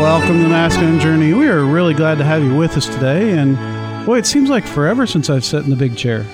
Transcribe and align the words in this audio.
Welcome 0.00 0.38
to 0.38 0.42
the 0.44 0.48
Masculine 0.48 0.98
Journey. 0.98 1.34
We 1.34 1.46
are 1.48 1.62
really 1.64 1.92
glad 1.92 2.16
to 2.18 2.24
have 2.24 2.42
you 2.42 2.56
with 2.56 2.74
us 2.76 2.86
today. 2.86 3.36
And 3.36 3.56
boy, 4.06 4.16
it 4.18 4.26
seems 4.26 4.48
like 4.48 4.66
forever 4.66 5.06
since 5.06 5.28
I've 5.28 5.44
sat 5.44 5.64
in 5.64 5.70
the 5.70 5.76
big 5.76 5.94
chair. 5.96 6.24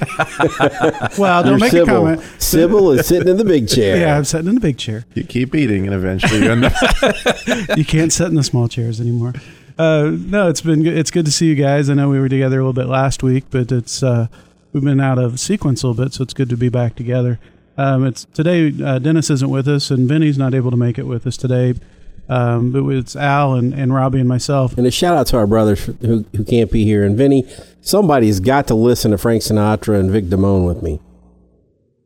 well, 1.18 1.42
don't 1.42 1.52
You're 1.52 1.58
make 1.58 1.70
Sybil. 1.70 1.82
a 2.06 2.16
comment. 2.16 2.42
Sybil 2.42 2.90
is 2.92 3.06
sitting 3.06 3.28
in 3.28 3.38
the 3.38 3.44
big 3.44 3.68
chair. 3.74 3.96
Yeah, 3.96 4.16
I'm 4.18 4.24
sitting 4.24 4.48
in 4.48 4.54
the 4.54 4.60
big 4.60 4.76
chair. 4.76 5.06
You 5.14 5.24
keep 5.24 5.54
eating, 5.54 5.86
and 5.86 5.94
eventually 5.94 6.42
you 6.42 6.50
end 6.50 6.64
up. 6.66 6.72
You 7.76 7.84
can't 7.86 8.12
sit 8.12 8.26
in 8.28 8.34
the 8.34 8.44
small 8.44 8.68
chairs 8.68 9.00
anymore. 9.00 9.32
Uh, 9.78 10.10
no, 10.14 10.48
it's 10.48 10.60
been 10.60 10.82
good. 10.82 10.96
it's 10.96 11.10
good 11.10 11.24
to 11.24 11.32
see 11.32 11.46
you 11.46 11.54
guys. 11.54 11.88
I 11.88 11.94
know 11.94 12.10
we 12.10 12.20
were 12.20 12.28
together 12.28 12.58
a 12.60 12.62
little 12.62 12.74
bit 12.74 12.86
last 12.86 13.22
week, 13.22 13.44
but 13.50 13.72
it's 13.72 14.02
uh, 14.02 14.26
we've 14.72 14.84
been 14.84 15.00
out 15.00 15.18
of 15.18 15.40
sequence 15.40 15.82
a 15.82 15.88
little 15.88 16.04
bit, 16.04 16.12
so 16.12 16.22
it's 16.22 16.34
good 16.34 16.50
to 16.50 16.56
be 16.56 16.68
back 16.68 16.96
together. 16.96 17.40
Um, 17.78 18.06
it's 18.06 18.26
today. 18.26 18.72
Uh, 18.84 18.98
Dennis 18.98 19.30
isn't 19.30 19.50
with 19.50 19.68
us, 19.68 19.90
and 19.90 20.06
Vinny's 20.06 20.36
not 20.36 20.54
able 20.54 20.70
to 20.70 20.76
make 20.76 20.98
it 20.98 21.06
with 21.06 21.26
us 21.26 21.38
today. 21.38 21.74
Um, 22.30 22.70
but 22.70 22.86
it's 22.90 23.16
Al 23.16 23.54
and, 23.54 23.74
and 23.74 23.92
Robbie 23.92 24.20
and 24.20 24.28
myself. 24.28 24.78
And 24.78 24.86
a 24.86 24.90
shout 24.92 25.16
out 25.16 25.26
to 25.28 25.36
our 25.36 25.48
brothers 25.48 25.84
who, 25.84 26.24
who 26.34 26.44
can't 26.44 26.70
be 26.70 26.84
here. 26.84 27.04
And 27.04 27.16
Vinny, 27.16 27.44
somebody's 27.80 28.38
got 28.38 28.68
to 28.68 28.76
listen 28.76 29.10
to 29.10 29.18
Frank 29.18 29.42
Sinatra 29.42 29.98
and 29.98 30.12
Vic 30.12 30.26
Damone 30.26 30.64
with 30.64 30.80
me. 30.80 31.00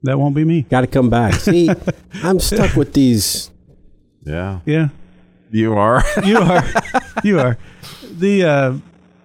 That 0.02 0.18
won't 0.18 0.34
be 0.34 0.46
me. 0.46 0.62
Got 0.62 0.80
to 0.80 0.86
come 0.86 1.10
back. 1.10 1.34
See, 1.34 1.68
I'm 2.22 2.40
stuck 2.40 2.74
with 2.74 2.94
these. 2.94 3.50
yeah, 4.24 4.60
Yeah, 4.64 4.88
you 5.50 5.74
are. 5.74 6.02
you 6.24 6.38
are. 6.38 6.64
you 7.22 7.38
are. 7.38 7.58
The 8.10 8.44
uh, 8.44 8.74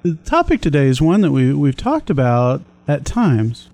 the 0.04 0.16
topic 0.26 0.60
today 0.60 0.88
is 0.88 1.02
one 1.02 1.22
that 1.22 1.32
we 1.32 1.54
we've 1.54 1.78
talked 1.78 2.10
about 2.10 2.62
at 2.90 3.06
times, 3.06 3.70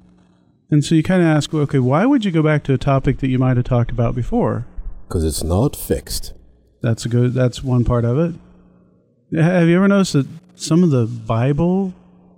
and 0.70 0.86
so 0.86 0.94
you 0.94 1.02
kind 1.02 1.24
of 1.24 1.28
ask, 1.28 1.52
okay, 1.54 1.80
why 1.80 2.06
would 2.06 2.24
you 2.24 2.32
go 2.32 2.44
back 2.44 2.64
to 2.66 2.74
a 2.74 2.78
topic 2.78 3.18
that 3.20 3.30
you 3.30 3.40
might 3.40 3.58
have 3.58 3.66
talked 3.66 3.90
about 3.90 4.14
before? 4.14 4.68
Because 5.08 5.24
it's 5.24 5.44
not 5.44 5.76
fixed. 5.76 6.34
That's 6.86 7.04
a 7.04 7.10
good. 7.10 7.34
That's 7.34 7.64
one 7.64 7.84
part 7.84 8.06
of 8.06 8.20
it. 8.20 8.36
Have 9.42 9.68
you 9.68 9.78
ever 9.78 9.88
noticed 9.88 10.14
that 10.14 10.28
some 10.54 10.84
of 10.84 10.92
the 10.92 11.08
Bible 11.08 11.96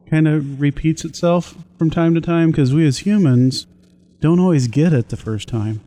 kind 0.10 0.26
of 0.26 0.62
repeats 0.62 1.04
itself 1.04 1.58
from 1.78 1.90
time 1.90 2.16
to 2.16 2.22
time? 2.22 2.52
Because 2.52 2.74
we 2.74 2.88
as 2.88 3.00
humans 3.00 3.68
don't 4.22 4.40
always 4.40 4.70
get 4.70 4.94
it 4.94 5.10
the 5.10 5.18
first 5.18 5.50
time. 5.50 5.82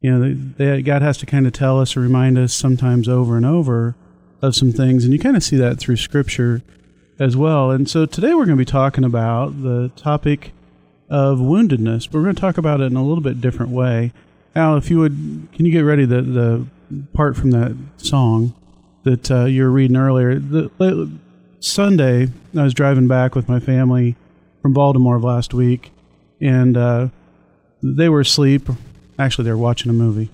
You 0.00 0.12
know, 0.12 0.20
they, 0.22 0.32
they, 0.32 0.82
God 0.82 1.02
has 1.02 1.18
to 1.18 1.26
kind 1.26 1.46
of 1.46 1.52
tell 1.52 1.78
us 1.78 1.98
or 1.98 2.00
remind 2.00 2.38
us 2.38 2.54
sometimes 2.54 3.10
over 3.10 3.36
and 3.36 3.44
over 3.44 3.94
of 4.40 4.56
some 4.56 4.72
things, 4.72 5.04
and 5.04 5.12
you 5.12 5.18
kind 5.18 5.36
of 5.36 5.42
see 5.42 5.58
that 5.58 5.78
through 5.78 5.96
Scripture 5.96 6.62
as 7.18 7.36
well. 7.36 7.70
And 7.70 7.90
so 7.90 8.06
today 8.06 8.32
we're 8.32 8.46
going 8.46 8.56
to 8.56 8.64
be 8.64 8.64
talking 8.64 9.04
about 9.04 9.62
the 9.62 9.92
topic 9.96 10.52
of 11.10 11.40
woundedness, 11.40 12.10
but 12.10 12.20
we're 12.20 12.24
going 12.24 12.36
to 12.36 12.40
talk 12.40 12.56
about 12.56 12.80
it 12.80 12.84
in 12.84 12.96
a 12.96 13.04
little 13.04 13.22
bit 13.22 13.42
different 13.42 13.70
way. 13.70 14.14
Al, 14.56 14.78
if 14.78 14.88
you 14.88 14.98
would, 15.00 15.48
can 15.52 15.66
you 15.66 15.72
get 15.72 15.80
ready 15.80 16.06
the 16.06 16.22
the 16.22 16.66
part 17.12 17.36
from 17.36 17.50
that 17.52 17.76
song 17.96 18.54
that 19.04 19.30
uh, 19.30 19.44
you 19.44 19.62
were 19.62 19.70
reading 19.70 19.96
earlier? 19.96 20.38
The, 20.38 21.18
Sunday, 21.60 22.28
I 22.54 22.62
was 22.62 22.74
driving 22.74 23.08
back 23.08 23.34
with 23.34 23.48
my 23.48 23.58
family 23.58 24.16
from 24.60 24.74
Baltimore 24.74 25.18
last 25.18 25.54
week, 25.54 25.92
and 26.40 26.76
uh, 26.76 27.08
they 27.82 28.10
were 28.10 28.20
asleep. 28.20 28.68
Actually, 29.18 29.44
they 29.44 29.50
were 29.50 29.56
watching 29.56 29.88
a 29.88 29.94
movie, 29.94 30.28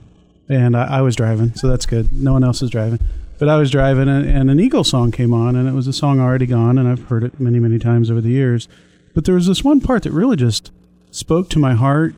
and 0.48 0.76
I, 0.76 0.98
I 0.98 1.00
was 1.02 1.14
driving, 1.14 1.54
so 1.54 1.68
that's 1.68 1.86
good. 1.86 2.12
No 2.12 2.32
one 2.32 2.42
else 2.42 2.62
is 2.62 2.70
driving. 2.70 2.98
But 3.38 3.48
I 3.48 3.56
was 3.56 3.70
driving, 3.70 4.08
and, 4.08 4.28
and 4.28 4.50
an 4.50 4.58
Eagle 4.58 4.82
song 4.82 5.12
came 5.12 5.32
on, 5.32 5.54
and 5.54 5.68
it 5.68 5.72
was 5.72 5.86
a 5.86 5.92
song 5.92 6.20
already 6.20 6.46
gone, 6.46 6.78
and 6.78 6.88
I've 6.88 7.04
heard 7.04 7.22
it 7.22 7.38
many, 7.38 7.60
many 7.60 7.78
times 7.78 8.10
over 8.10 8.20
the 8.20 8.30
years. 8.30 8.68
But 9.14 9.24
there 9.24 9.34
was 9.36 9.46
this 9.46 9.62
one 9.62 9.80
part 9.80 10.02
that 10.02 10.12
really 10.12 10.36
just 10.36 10.72
spoke 11.12 11.48
to 11.50 11.58
my 11.58 11.74
heart 11.74 12.14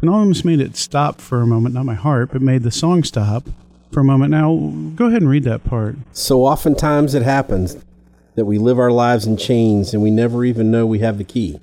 and 0.00 0.08
almost 0.08 0.44
made 0.44 0.60
it 0.60 0.76
stop 0.76 1.20
for 1.20 1.42
a 1.42 1.46
moment. 1.46 1.74
Not 1.74 1.84
my 1.84 1.94
heart, 1.94 2.30
but 2.32 2.42
made 2.42 2.62
the 2.62 2.70
song 2.70 3.02
stop 3.02 3.48
for 3.92 4.00
a 4.00 4.04
moment. 4.04 4.30
Now, 4.30 4.56
go 4.94 5.06
ahead 5.06 5.22
and 5.22 5.30
read 5.30 5.44
that 5.44 5.64
part. 5.64 5.96
So 6.12 6.44
oftentimes 6.44 7.14
it 7.14 7.22
happens 7.22 7.76
that 8.34 8.44
we 8.46 8.58
live 8.58 8.78
our 8.78 8.90
lives 8.90 9.26
in 9.26 9.36
chains 9.36 9.92
and 9.92 10.02
we 10.02 10.10
never 10.10 10.44
even 10.44 10.70
know 10.70 10.86
we 10.86 11.00
have 11.00 11.18
the 11.18 11.24
key. 11.24 11.60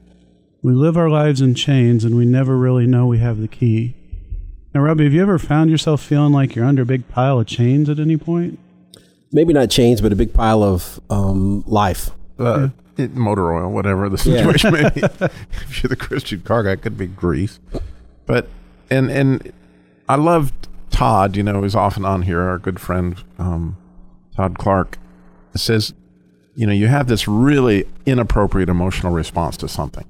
We 0.62 0.74
live 0.74 0.98
our 0.98 1.10
lives 1.10 1.40
in 1.40 1.56
chains, 1.56 2.04
and 2.04 2.18
we 2.18 2.26
never 2.26 2.58
really 2.58 2.86
know 2.86 3.08
we 3.08 3.20
have 3.20 3.40
the 3.40 3.48
key. 3.48 3.96
Now, 4.76 4.82
Robbie, 4.82 5.06
have 5.06 5.14
you 5.14 5.22
ever 5.22 5.40
found 5.40 5.70
yourself 5.72 6.02
feeling 6.02 6.34
like 6.34 6.54
you're 6.54 6.66
under 6.66 6.82
a 6.82 6.86
big 6.86 7.08
pile 7.08 7.40
of 7.40 7.48
chains 7.48 7.90
at 7.90 7.98
any 7.98 8.18
point? 8.18 8.60
Maybe 9.32 9.54
not 9.54 9.70
chains, 9.70 10.02
but 10.02 10.12
a 10.12 10.18
big 10.18 10.34
pile 10.34 10.62
of 10.62 11.00
um, 11.10 11.64
life. 11.66 12.10
Uh, 12.38 12.70
it- 12.98 13.16
motor 13.16 13.54
oil, 13.54 13.72
whatever 13.72 14.10
the 14.10 14.18
Yeah. 14.30 14.42
situation 14.52 14.74
may 14.74 14.90
be. 14.90 15.02
if 15.62 15.82
you're 15.82 15.88
the 15.88 15.96
Christian 15.96 16.42
car 16.42 16.64
guy, 16.64 16.72
it 16.72 16.82
could 16.82 16.98
be 16.98 17.08
grease. 17.08 17.58
But 18.26 18.50
and 18.90 19.10
and 19.10 19.54
I 20.10 20.16
love 20.18 20.52
Todd. 21.00 21.38
You 21.38 21.44
know, 21.44 21.62
who's 21.62 21.76
often 21.76 22.04
on 22.04 22.24
here. 22.24 22.42
Our 22.42 22.60
good 22.60 22.80
friend 22.80 23.24
um, 23.38 23.78
Todd 24.36 24.58
Clark 24.58 24.98
says, 25.56 25.94
you 26.56 26.68
know, 26.68 26.74
you 26.74 26.88
have 26.88 27.08
this 27.08 27.26
really 27.26 27.86
inappropriate 28.06 28.68
emotional 28.68 29.14
response 29.14 29.56
to 29.58 29.70
something, 29.70 30.04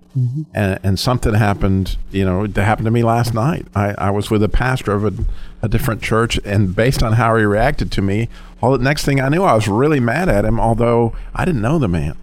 and 0.54 0.80
and 0.82 0.98
something 0.98 1.36
happened. 1.36 1.96
You 2.10 2.26
know, 2.26 2.44
it 2.46 2.56
happened 2.56 2.86
to 2.86 2.92
me 2.92 3.04
last 3.04 3.36
night. 3.36 3.68
I, 3.76 3.94
I 4.00 4.10
was 4.10 4.32
with 4.32 4.42
a 4.42 4.50
pastor 4.50 4.94
of 4.94 5.06
a, 5.06 5.14
a 5.62 5.70
different 5.70 6.02
church, 6.02 6.40
and 6.44 6.76
based 6.76 7.04
on 7.04 7.14
how 7.14 7.36
he 7.36 7.44
reacted 7.44 7.92
to 7.92 8.02
me, 8.02 8.28
all 8.60 8.72
the 8.76 8.84
next 8.84 9.06
thing 9.06 9.22
I 9.22 9.30
knew, 9.30 9.44
I 9.44 9.54
was 9.54 9.68
really 9.68 10.00
mad 10.00 10.28
at 10.28 10.44
him, 10.44 10.60
although 10.60 11.14
I 11.36 11.46
didn't 11.46 11.62
know 11.62 11.78
the 11.78 11.88
man. 11.88 12.18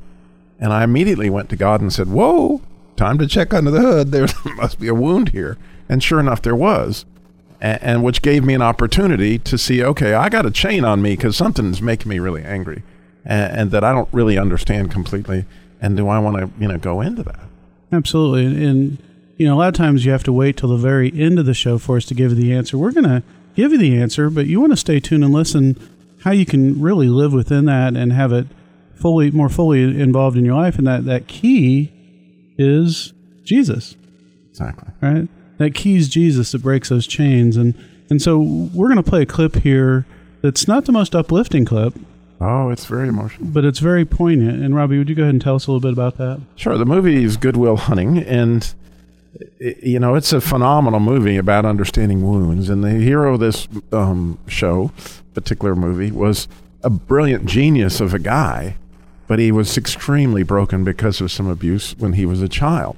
And 0.58 0.72
I 0.72 0.82
immediately 0.82 1.30
went 1.30 1.50
to 1.50 1.56
God 1.56 1.80
and 1.80 1.92
said, 1.92 2.08
Whoa, 2.08 2.62
time 2.96 3.18
to 3.18 3.28
check 3.28 3.54
under 3.54 3.70
the 3.70 3.80
hood. 3.80 4.10
There 4.10 4.26
must 4.56 4.80
be 4.80 4.88
a 4.88 4.94
wound 4.94 5.28
here. 5.28 5.56
And 5.88 6.02
sure 6.02 6.18
enough, 6.18 6.42
there 6.42 6.56
was. 6.56 7.04
And, 7.60 7.82
and 7.82 8.04
which 8.04 8.22
gave 8.22 8.44
me 8.44 8.54
an 8.54 8.62
opportunity 8.62 9.38
to 9.38 9.58
see, 9.58 9.82
okay, 9.82 10.14
I 10.14 10.28
got 10.28 10.46
a 10.46 10.50
chain 10.50 10.84
on 10.84 11.02
me 11.02 11.16
because 11.16 11.36
something's 11.36 11.80
making 11.80 12.08
me 12.08 12.18
really 12.18 12.42
angry 12.42 12.82
and, 13.24 13.58
and 13.58 13.70
that 13.70 13.84
I 13.84 13.92
don't 13.92 14.08
really 14.12 14.38
understand 14.38 14.90
completely. 14.90 15.44
And 15.80 15.96
do 15.96 16.08
I 16.08 16.18
want 16.18 16.36
to, 16.36 16.50
you 16.60 16.68
know, 16.68 16.78
go 16.78 17.00
into 17.00 17.22
that? 17.24 17.40
Absolutely. 17.92 18.46
And, 18.46 18.62
and, 18.62 18.98
you 19.36 19.46
know, 19.46 19.54
a 19.54 19.58
lot 19.58 19.68
of 19.68 19.74
times 19.74 20.04
you 20.04 20.12
have 20.12 20.24
to 20.24 20.32
wait 20.32 20.56
till 20.56 20.70
the 20.70 20.76
very 20.76 21.12
end 21.12 21.38
of 21.38 21.46
the 21.46 21.54
show 21.54 21.78
for 21.78 21.96
us 21.96 22.06
to 22.06 22.14
give 22.14 22.30
you 22.30 22.36
the 22.36 22.52
answer. 22.54 22.78
We're 22.78 22.92
going 22.92 23.04
to 23.04 23.22
give 23.54 23.72
you 23.72 23.78
the 23.78 23.96
answer, 23.96 24.30
but 24.30 24.46
you 24.46 24.60
want 24.60 24.72
to 24.72 24.76
stay 24.76 25.00
tuned 25.00 25.24
and 25.24 25.32
listen 25.32 25.78
how 26.24 26.30
you 26.30 26.46
can 26.46 26.80
really 26.80 27.08
live 27.08 27.32
within 27.32 27.66
that 27.66 27.94
and 27.94 28.12
have 28.12 28.32
it 28.32 28.46
fully, 28.94 29.30
more 29.30 29.48
fully 29.48 29.82
involved 30.00 30.36
in 30.36 30.44
your 30.44 30.54
life. 30.54 30.78
And 30.78 30.86
that, 30.86 31.04
that 31.04 31.28
key 31.28 31.92
is 32.58 33.12
Jesus. 33.44 33.94
Exactly. 34.50 34.88
right? 35.02 35.28
That 35.58 35.74
key's 35.74 36.08
Jesus 36.08 36.52
that 36.52 36.62
breaks 36.62 36.88
those 36.90 37.06
chains. 37.06 37.56
And, 37.56 37.74
and 38.10 38.20
so 38.20 38.38
we're 38.38 38.88
going 38.88 39.02
to 39.02 39.08
play 39.08 39.22
a 39.22 39.26
clip 39.26 39.56
here 39.56 40.06
that's 40.42 40.68
not 40.68 40.84
the 40.84 40.92
most 40.92 41.14
uplifting 41.14 41.64
clip, 41.64 41.94
Oh, 42.40 42.68
it's 42.68 42.84
very 42.84 43.08
emotional. 43.08 43.48
but 43.48 43.64
it's 43.64 43.78
very 43.78 44.04
poignant. 44.04 44.62
And 44.62 44.74
Robbie, 44.76 44.98
would 44.98 45.08
you 45.08 45.14
go 45.14 45.22
ahead 45.22 45.34
and 45.34 45.40
tell 45.42 45.54
us 45.56 45.66
a 45.66 45.72
little 45.72 45.80
bit 45.80 45.92
about 45.92 46.18
that? 46.18 46.40
Sure. 46.56 46.76
The 46.76 46.84
movie 46.84 47.24
is 47.24 47.36
Good 47.38 47.56
Will 47.56 47.76
Hunting, 47.78 48.18
and 48.18 48.74
you 49.58 49.98
know 49.98 50.14
it's 50.14 50.32
a 50.32 50.40
phenomenal 50.40 51.00
movie 51.00 51.36
about 51.38 51.64
understanding 51.64 52.22
wounds. 52.22 52.68
And 52.68 52.84
the 52.84 52.90
hero 52.90 53.34
of 53.34 53.40
this 53.40 53.66
um, 53.92 54.38
show, 54.46 54.92
particular 55.34 55.74
movie, 55.74 56.10
was 56.10 56.46
a 56.82 56.90
brilliant 56.90 57.46
genius 57.46 58.00
of 58.00 58.12
a 58.14 58.18
guy, 58.18 58.76
but 59.26 59.38
he 59.38 59.50
was 59.50 59.76
extremely 59.78 60.42
broken 60.42 60.84
because 60.84 61.20
of 61.22 61.32
some 61.32 61.46
abuse 61.48 61.96
when 61.98 62.12
he 62.12 62.26
was 62.26 62.42
a 62.42 62.48
child. 62.48 62.96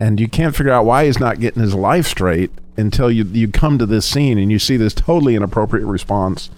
And 0.00 0.20
you 0.20 0.28
can't 0.28 0.54
figure 0.54 0.72
out 0.72 0.84
why 0.84 1.06
he's 1.06 1.18
not 1.18 1.40
getting 1.40 1.62
his 1.62 1.74
life 1.74 2.06
straight 2.06 2.50
until 2.76 3.10
you 3.10 3.24
you 3.24 3.48
come 3.48 3.78
to 3.78 3.86
this 3.86 4.06
scene 4.06 4.38
and 4.38 4.50
you 4.50 4.58
see 4.58 4.76
this 4.76 4.94
totally 4.94 5.34
inappropriate 5.34 5.86
response 5.86 6.50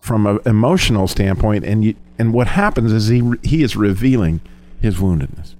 from 0.00 0.26
an 0.26 0.38
emotional 0.46 1.08
standpoint. 1.08 1.64
And 1.64 1.84
you 1.84 1.96
and 2.18 2.32
what 2.32 2.46
happens 2.48 2.92
is 2.92 3.08
he 3.08 3.22
he 3.42 3.62
is 3.62 3.76
revealing 3.76 4.40
his 4.80 4.96
woundedness. 4.96 5.54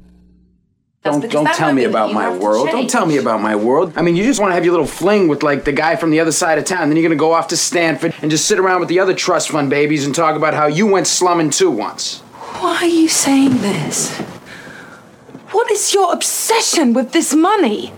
Don't 1.02 1.30
don't 1.30 1.54
tell 1.54 1.72
me 1.72 1.84
about 1.84 2.12
my 2.12 2.24
have 2.24 2.38
to 2.38 2.44
world. 2.44 2.68
Don't 2.70 2.90
tell 2.90 3.06
me 3.06 3.16
about 3.16 3.40
my 3.40 3.56
world. 3.56 3.92
I 3.96 4.02
mean, 4.02 4.14
you 4.14 4.24
just 4.24 4.40
want 4.40 4.50
to 4.50 4.54
have 4.54 4.64
your 4.64 4.72
little 4.72 4.86
fling 4.86 5.26
with 5.28 5.42
like 5.42 5.64
the 5.64 5.72
guy 5.72 5.96
from 5.96 6.10
the 6.10 6.20
other 6.20 6.32
side 6.32 6.58
of 6.58 6.64
town. 6.64 6.88
Then 6.88 6.96
you're 6.96 7.08
gonna 7.08 7.16
go 7.16 7.32
off 7.32 7.48
to 7.48 7.56
Stanford 7.56 8.14
and 8.22 8.30
just 8.30 8.46
sit 8.46 8.58
around 8.58 8.80
with 8.80 8.88
the 8.88 9.00
other 9.00 9.14
trust 9.14 9.50
fund 9.50 9.70
babies 9.70 10.06
and 10.06 10.14
talk 10.14 10.36
about 10.36 10.54
how 10.54 10.66
you 10.66 10.86
went 10.86 11.06
slumming 11.06 11.50
too 11.50 11.70
once. 11.70 12.20
Why 12.60 12.76
are 12.76 12.86
you 12.86 13.08
saying 13.08 13.58
this? 13.58 14.20
What 15.58 15.72
is 15.72 15.92
your 15.92 16.12
obsession 16.12 16.92
with 16.92 17.10
this 17.10 17.34
money? 17.34 17.92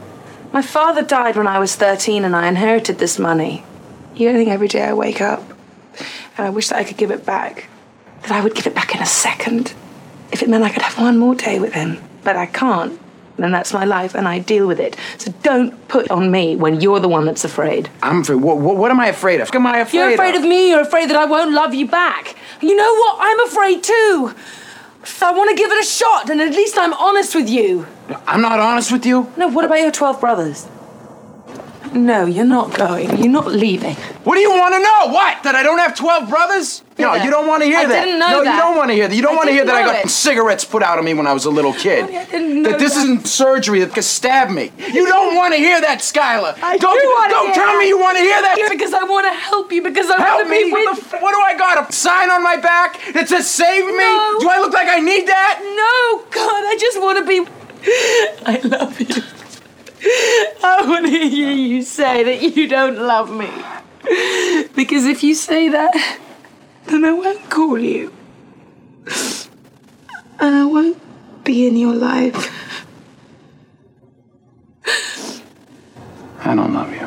My 0.51 0.63
father 0.63 1.03
died 1.03 1.37
when 1.37 1.47
I 1.47 1.59
was 1.59 1.77
13 1.77 2.25
and 2.25 2.35
I 2.35 2.49
inherited 2.49 2.99
this 2.99 3.19
money. 3.19 3.65
You 4.17 4.29
don't 4.29 4.39
think 4.39 4.49
every 4.49 4.67
day 4.67 4.83
I 4.83 4.95
wake 4.95 5.21
up 5.21 5.43
and 6.39 6.47
I 6.47 6.49
wish 6.49 6.69
that 6.69 6.79
I 6.79 6.85
could 6.85 6.97
give 6.97 7.11
it 7.11 7.27
back, 7.27 7.69
that 8.23 8.31
I 8.31 8.41
would 8.41 8.55
give 8.55 8.67
it 8.67 8.75
back 8.75 8.95
in 8.95 9.03
a 9.03 9.07
second. 9.07 9.75
If 10.33 10.43
it 10.43 10.49
meant 10.49 10.65
I 10.65 10.71
could 10.71 10.81
have 10.81 10.99
one 10.99 11.19
more 11.19 11.35
day 11.35 11.61
with 11.61 11.75
him. 11.75 11.99
But 12.25 12.35
I 12.35 12.47
can't. 12.47 12.99
And 13.37 13.53
that's 13.53 13.75
my 13.75 13.85
life, 13.85 14.15
and 14.15 14.27
I 14.27 14.39
deal 14.39 14.67
with 14.67 14.81
it. 14.81 14.97
So 15.19 15.31
don't 15.43 15.87
put 15.87 16.11
on 16.11 16.31
me 16.31 16.57
when 16.57 16.81
you're 16.81 16.99
the 16.99 17.09
one 17.09 17.27
that's 17.27 17.45
afraid. 17.45 17.91
I'm 18.03 18.23
afraid. 18.23 18.37
What, 18.37 18.57
what, 18.57 18.79
what 18.79 18.91
am 18.91 19.01
I 19.01 19.09
afraid 19.09 19.43
of? 19.43 19.49
What 19.49 19.57
am 19.57 19.67
I 19.67 19.81
afraid 19.81 19.99
You're 19.99 20.15
afraid 20.15 20.35
of 20.35 20.43
me, 20.45 20.71
you're 20.71 20.81
afraid 20.81 21.11
that 21.11 21.17
I 21.17 21.27
won't 21.27 21.53
love 21.53 21.75
you 21.75 21.87
back. 21.87 22.37
You 22.63 22.75
know 22.75 22.95
what? 22.95 23.17
I'm 23.21 23.41
afraid 23.41 23.83
too. 23.83 24.35
I 25.23 25.33
want 25.33 25.51
to 25.51 25.57
give 25.57 25.71
it 25.71 25.81
a 25.81 25.87
shot, 25.87 26.29
and 26.29 26.41
at 26.41 26.51
least 26.51 26.77
I'm 26.77 26.93
honest 26.93 27.35
with 27.35 27.49
you. 27.49 27.87
I'm 28.27 28.41
not 28.43 28.59
honest 28.59 28.93
with 28.93 29.07
you. 29.07 29.33
No, 29.37 29.49
what 29.49 29.65
about 29.65 29.81
your 29.81 29.93
12 29.93 30.21
brothers? 30.21 30.67
No, 31.93 32.25
you're 32.27 32.45
not 32.45 32.75
going. 32.77 33.19
You're 33.19 33.29
not 33.33 33.47
leaving. 33.49 33.95
What 34.25 34.35
do 34.37 34.41
you 34.41 34.51
want 34.51 34.75
to 34.75 34.81
know? 34.81 35.13
What? 35.13 35.43
That 35.43 35.55
I 35.55 35.63
don't 35.63 35.79
have 35.79 35.97
12 35.97 36.29
brothers? 36.29 36.83
No, 36.99 37.15
you 37.15 37.31
don't 37.31 37.49
want 37.49 37.63
to 37.63 37.67
hear 37.67 37.79
I 37.79 37.87
that. 37.87 38.05
didn't 38.05 38.19
know 38.21 38.29
no, 38.31 38.45
that. 38.45 38.55
you 38.55 38.61
don't 38.61 38.77
want 38.77 38.91
to 38.91 38.95
hear 38.95 39.09
that. 39.09 39.17
You 39.17 39.23
don't 39.23 39.33
I 39.33 39.37
want 39.37 39.49
to 39.49 39.53
hear 39.55 39.65
that 39.65 39.75
I 39.75 39.83
got 39.85 40.05
it. 40.05 40.11
cigarettes 40.11 40.65
put 40.65 40.83
out 40.83 40.99
of 40.99 41.05
me 41.05 41.15
when 41.15 41.27
I 41.27 41.33
was 41.33 41.47
a 41.47 41.51
little 41.51 41.73
kid. 41.73 42.05
I 42.05 42.25
didn't 42.27 42.63
know 42.63 42.71
that 42.71 42.79
this 42.79 42.95
isn't 42.97 43.27
surgery 43.27 43.81
that 43.81 43.95
could 43.95 44.05
stab 44.05 44.51
me. 44.51 44.71
You 44.77 45.07
don't 45.09 45.35
want 45.35 45.55
to 45.55 45.59
hear 45.59 45.81
that, 45.81 46.01
Skylar. 46.01 46.59
I 46.63 46.77
don't 46.77 47.01
do 47.01 47.09
wanna 47.09 47.33
don't 47.33 47.47
hear 47.47 47.55
tell 47.55 47.73
that. 47.73 47.79
me 47.79 47.89
you 47.89 47.99
want 47.99 48.19
to 48.19 48.23
hear 48.23 48.41
that. 48.43 48.69
Because 48.71 48.93
I 48.93 49.05
want 49.05 49.27
to 49.27 49.33
help 49.33 49.73
you, 49.73 49.83
because 49.83 50.11
I 50.11 50.21
Help 50.21 50.45
want 50.45 50.49
to 50.49 50.53
be 50.53 50.73
with 50.73 51.11
the 51.11 51.17
what 51.19 51.33
do 51.33 51.41
I 51.41 51.57
got? 51.57 51.89
A 51.89 51.93
sign 51.93 52.31
on 52.31 52.43
my 52.45 52.57
back 52.57 53.01
that 53.15 53.29
says 53.29 53.49
"Save 53.51 53.87
me"? 53.87 53.93
No. 53.97 54.37
Do 54.41 54.49
I 54.51 54.59
look 54.61 54.73
like 54.75 54.89
I 54.89 55.01
need 55.01 55.27
that? 55.27 55.59
No, 55.65 56.25
God, 56.31 56.63
I 56.69 56.77
just 56.79 57.01
want 57.01 57.19
to 57.19 57.25
be. 57.25 57.41
I 58.47 58.61
love 58.65 59.01
you. 59.01 59.23
I 60.63 60.85
want 60.87 61.07
to 61.07 61.29
hear 61.29 61.53
you 61.53 61.83
say 61.83 62.23
that 62.23 62.57
you 62.57 62.67
don't 62.69 62.99
love 62.99 63.31
me. 63.31 63.51
Because 64.75 65.05
if 65.05 65.23
you 65.23 65.35
say 65.35 65.69
that, 65.69 65.93
then 66.87 67.05
I 67.05 67.13
won't 67.13 67.51
call 67.51 67.79
you. 67.79 68.11
And 70.39 70.55
I 70.57 70.65
won't 70.65 70.99
be 71.45 71.67
in 71.67 71.77
your 71.77 71.95
life. 71.95 72.87
I 76.43 76.55
don't 76.55 76.73
love 76.73 76.93
you. 76.95 77.00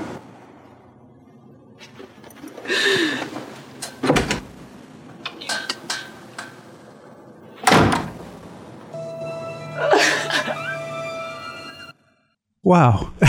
Wow. 12.63 13.11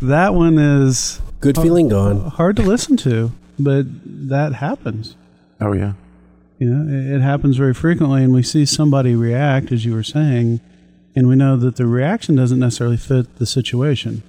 that 0.00 0.30
one 0.32 0.58
is 0.58 1.20
Good 1.40 1.56
feeling 1.56 1.88
gone. 1.88 2.20
hard 2.30 2.56
to 2.56 2.62
listen 2.62 2.96
to, 2.98 3.32
but 3.58 3.86
that 4.28 4.54
happens. 4.54 5.16
Oh 5.60 5.72
yeah. 5.72 5.94
You 6.58 6.70
know, 6.70 6.94
it, 6.96 7.16
it 7.16 7.20
happens 7.20 7.56
very 7.56 7.74
frequently, 7.74 8.22
and 8.22 8.32
we 8.32 8.42
see 8.42 8.64
somebody 8.64 9.14
react, 9.14 9.72
as 9.72 9.84
you 9.84 9.92
were 9.92 10.02
saying, 10.02 10.60
and 11.14 11.28
we 11.28 11.36
know 11.36 11.56
that 11.56 11.76
the 11.76 11.86
reaction 11.86 12.36
doesn't 12.36 12.58
necessarily 12.58 12.96
fit 12.96 13.36
the 13.38 13.46
situation. 13.46 14.22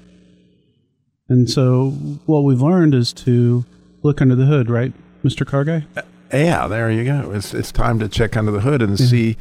And 1.30 1.50
so, 1.50 1.92
what 2.26 2.44
we've 2.44 2.62
learned 2.62 2.94
is 2.96 3.14
to 3.14 3.66
look 4.02 4.22
under 4.22 4.36
the 4.36 4.46
hood, 4.46 4.70
right, 4.70 4.94
Mr. 5.24 5.46
Car 5.46 5.64
Guy? 5.64 5.86
Uh, 5.96 6.02
yeah, 6.34 6.68
there 6.68 6.90
you 6.90 7.06
go. 7.06 7.32
It's 7.32 7.54
it's 7.54 7.72
time 7.72 8.00
to 8.00 8.10
check 8.10 8.36
under 8.36 8.52
the 8.52 8.62
hood 8.62 8.82
and 8.82 8.98
see 8.98 9.38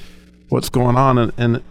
what's 0.49 0.69
going 0.69 0.97
on. 0.97 1.19
And, 1.19 1.32
and 1.37 1.62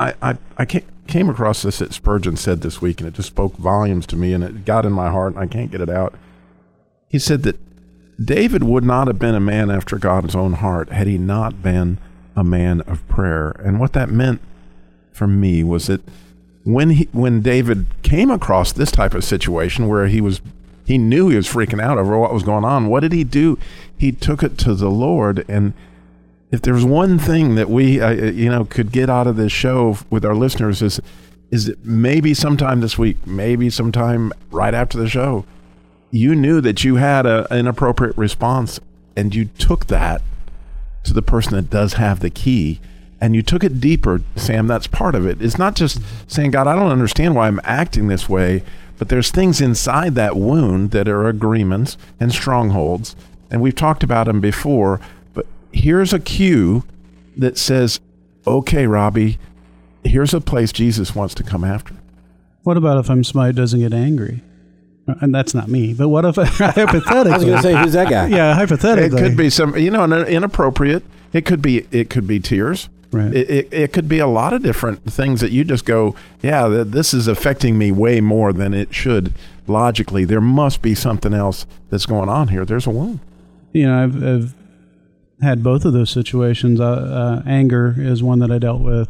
I, 0.00 0.14
I, 0.22 0.38
I 0.56 0.64
ca- 0.64 0.84
came 1.06 1.28
across 1.28 1.62
this 1.62 1.78
that 1.78 1.92
Spurgeon 1.92 2.36
said 2.36 2.62
this 2.62 2.80
week, 2.80 3.00
and 3.00 3.08
it 3.08 3.14
just 3.14 3.28
spoke 3.28 3.56
volumes 3.56 4.06
to 4.06 4.16
me, 4.16 4.32
and 4.32 4.42
it 4.42 4.64
got 4.64 4.86
in 4.86 4.92
my 4.92 5.10
heart, 5.10 5.34
and 5.34 5.42
I 5.42 5.46
can't 5.46 5.70
get 5.70 5.82
it 5.82 5.90
out. 5.90 6.14
He 7.08 7.18
said 7.18 7.42
that 7.42 7.58
David 8.24 8.64
would 8.64 8.84
not 8.84 9.06
have 9.06 9.18
been 9.18 9.34
a 9.34 9.40
man 9.40 9.70
after 9.70 9.98
God's 9.98 10.34
own 10.34 10.54
heart 10.54 10.90
had 10.90 11.06
he 11.06 11.18
not 11.18 11.62
been 11.62 11.98
a 12.34 12.44
man 12.44 12.80
of 12.82 13.06
prayer. 13.08 13.50
And 13.64 13.78
what 13.78 13.92
that 13.92 14.10
meant 14.10 14.40
for 15.12 15.26
me 15.26 15.62
was 15.62 15.86
that 15.86 16.02
when 16.64 16.90
he 16.90 17.08
when 17.12 17.40
David 17.40 17.86
came 18.02 18.30
across 18.30 18.72
this 18.72 18.90
type 18.90 19.14
of 19.14 19.24
situation 19.24 19.88
where 19.88 20.06
he 20.06 20.20
was 20.20 20.40
he 20.86 20.98
knew 20.98 21.28
he 21.28 21.36
was 21.36 21.48
freaking 21.48 21.82
out 21.82 21.98
over 21.98 22.18
what 22.18 22.32
was 22.32 22.42
going 22.42 22.64
on, 22.64 22.88
what 22.88 23.00
did 23.00 23.12
he 23.12 23.24
do? 23.24 23.58
He 23.96 24.12
took 24.12 24.42
it 24.42 24.58
to 24.58 24.74
the 24.74 24.90
Lord 24.90 25.44
and 25.48 25.72
if 26.50 26.62
there's 26.62 26.84
one 26.84 27.18
thing 27.18 27.54
that 27.54 27.70
we 27.70 28.00
uh, 28.00 28.10
you 28.10 28.50
know 28.50 28.64
could 28.64 28.92
get 28.92 29.08
out 29.08 29.26
of 29.26 29.36
this 29.36 29.52
show 29.52 29.98
with 30.10 30.24
our 30.24 30.34
listeners 30.34 30.82
is 30.82 31.00
is 31.50 31.66
that 31.66 31.84
maybe 31.84 32.32
sometime 32.32 32.80
this 32.80 32.96
week, 32.96 33.16
maybe 33.26 33.68
sometime 33.70 34.32
right 34.52 34.72
after 34.72 34.96
the 34.96 35.08
show, 35.08 35.44
you 36.12 36.32
knew 36.34 36.60
that 36.60 36.84
you 36.84 36.94
had 36.96 37.26
a, 37.26 37.52
an 37.52 37.66
appropriate 37.66 38.16
response 38.16 38.78
and 39.16 39.34
you 39.34 39.46
took 39.46 39.86
that 39.86 40.22
to 41.02 41.12
the 41.12 41.22
person 41.22 41.54
that 41.54 41.68
does 41.68 41.94
have 41.94 42.20
the 42.20 42.30
key 42.30 42.80
and 43.20 43.34
you 43.34 43.42
took 43.42 43.64
it 43.64 43.80
deeper 43.80 44.22
sam. 44.36 44.66
That's 44.66 44.86
part 44.86 45.14
of 45.14 45.26
it. 45.26 45.42
It's 45.42 45.58
not 45.58 45.74
just 45.74 46.00
saying 46.26 46.52
god 46.52 46.66
i 46.66 46.74
don't 46.74 46.92
understand 46.92 47.34
why 47.34 47.48
i'm 47.48 47.60
acting 47.64 48.08
this 48.08 48.28
way 48.28 48.62
but 49.00 49.08
there's 49.08 49.30
things 49.30 49.62
inside 49.62 50.14
that 50.16 50.36
wound 50.36 50.90
that 50.90 51.08
are 51.08 51.26
agreements 51.26 51.96
and 52.20 52.30
strongholds. 52.30 53.16
And 53.50 53.62
we've 53.62 53.74
talked 53.74 54.02
about 54.02 54.26
them 54.26 54.42
before 54.42 55.00
here's 55.72 56.12
a 56.12 56.18
cue 56.20 56.84
that 57.36 57.56
says 57.58 58.00
okay 58.46 58.86
robbie 58.86 59.38
here's 60.04 60.32
a 60.34 60.40
place 60.40 60.72
jesus 60.72 61.14
wants 61.14 61.34
to 61.34 61.42
come 61.42 61.64
after 61.64 61.94
What 62.62 62.76
about 62.76 62.98
if 62.98 63.10
I'm 63.10 63.24
somebody 63.24 63.48
who 63.54 63.62
doesn't 63.62 63.80
get 63.80 63.92
angry? 63.94 64.42
And 65.20 65.34
that's 65.34 65.54
not 65.54 65.68
me, 65.68 65.92
but 65.94 66.08
what 66.08 66.24
if 66.24 66.36
hypothetically? 66.36 67.32
I 67.32 67.36
was 67.36 67.44
going 67.44 67.56
to 67.56 67.62
say, 67.62 67.74
who's 67.74 67.94
that 67.94 68.08
guy? 68.08 68.26
yeah, 68.28 68.54
hypothetically, 68.54 69.18
it 69.18 69.22
could 69.22 69.36
be 69.36 69.50
some 69.50 69.76
you 69.76 69.90
know 69.90 70.04
inappropriate 70.04 71.02
it 71.32 71.44
could 71.46 71.60
be 71.62 71.86
it 71.90 72.10
could 72.10 72.26
be 72.26 72.38
tears 72.40 72.88
Right. 73.12 73.34
it, 73.34 73.50
it, 73.50 73.68
it 73.72 73.92
could 73.92 74.08
be 74.08 74.20
a 74.20 74.28
lot 74.28 74.52
of 74.52 74.62
different 74.62 75.02
things 75.10 75.40
that 75.40 75.50
you 75.50 75.64
just 75.64 75.84
go 75.84 76.14
yeah 76.42 76.68
this 76.68 77.12
is 77.12 77.26
affecting 77.26 77.76
me 77.76 77.90
way 77.90 78.20
more 78.20 78.52
than 78.52 78.72
it 78.72 78.94
should 78.94 79.34
logically 79.66 80.24
there 80.24 80.40
must 80.40 80.80
be 80.80 80.94
something 80.94 81.34
else 81.34 81.66
that's 81.88 82.06
going 82.06 82.28
on 82.28 82.48
here 82.48 82.64
there's 82.64 82.86
a 82.86 82.90
wound 82.90 83.18
you 83.72 83.86
know, 83.86 84.04
I've, 84.04 84.22
I've 84.22 84.54
had 85.42 85.62
both 85.62 85.84
of 85.84 85.92
those 85.92 86.10
situations. 86.10 86.80
Uh, 86.80 86.84
uh, 86.84 87.42
anger 87.48 87.94
is 87.98 88.22
one 88.22 88.38
that 88.40 88.50
I 88.50 88.58
dealt 88.58 88.80
with 88.80 89.08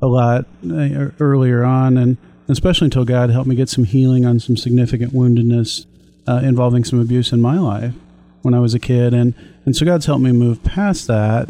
a 0.00 0.06
lot 0.06 0.46
uh, 0.70 1.10
earlier 1.20 1.64
on, 1.64 1.96
and 1.96 2.16
especially 2.48 2.86
until 2.86 3.04
God 3.04 3.30
helped 3.30 3.48
me 3.48 3.54
get 3.54 3.68
some 3.68 3.84
healing 3.84 4.24
on 4.24 4.40
some 4.40 4.56
significant 4.56 5.12
woundedness 5.12 5.86
uh, 6.26 6.40
involving 6.42 6.84
some 6.84 7.00
abuse 7.00 7.32
in 7.32 7.40
my 7.40 7.58
life 7.58 7.94
when 8.42 8.54
I 8.54 8.60
was 8.60 8.74
a 8.74 8.78
kid, 8.78 9.14
and 9.14 9.34
and 9.64 9.76
so 9.76 9.84
God's 9.84 10.06
helped 10.06 10.22
me 10.22 10.32
move 10.32 10.62
past 10.62 11.06
that 11.06 11.48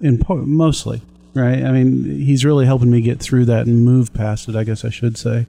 in 0.00 0.18
po- 0.18 0.36
mostly. 0.36 1.02
Right, 1.34 1.62
I 1.62 1.70
mean, 1.70 2.04
He's 2.04 2.46
really 2.46 2.64
helping 2.64 2.90
me 2.90 3.02
get 3.02 3.20
through 3.20 3.44
that 3.46 3.66
and 3.66 3.84
move 3.84 4.14
past 4.14 4.48
it. 4.48 4.56
I 4.56 4.64
guess 4.64 4.84
I 4.84 4.90
should 4.90 5.18
say. 5.18 5.46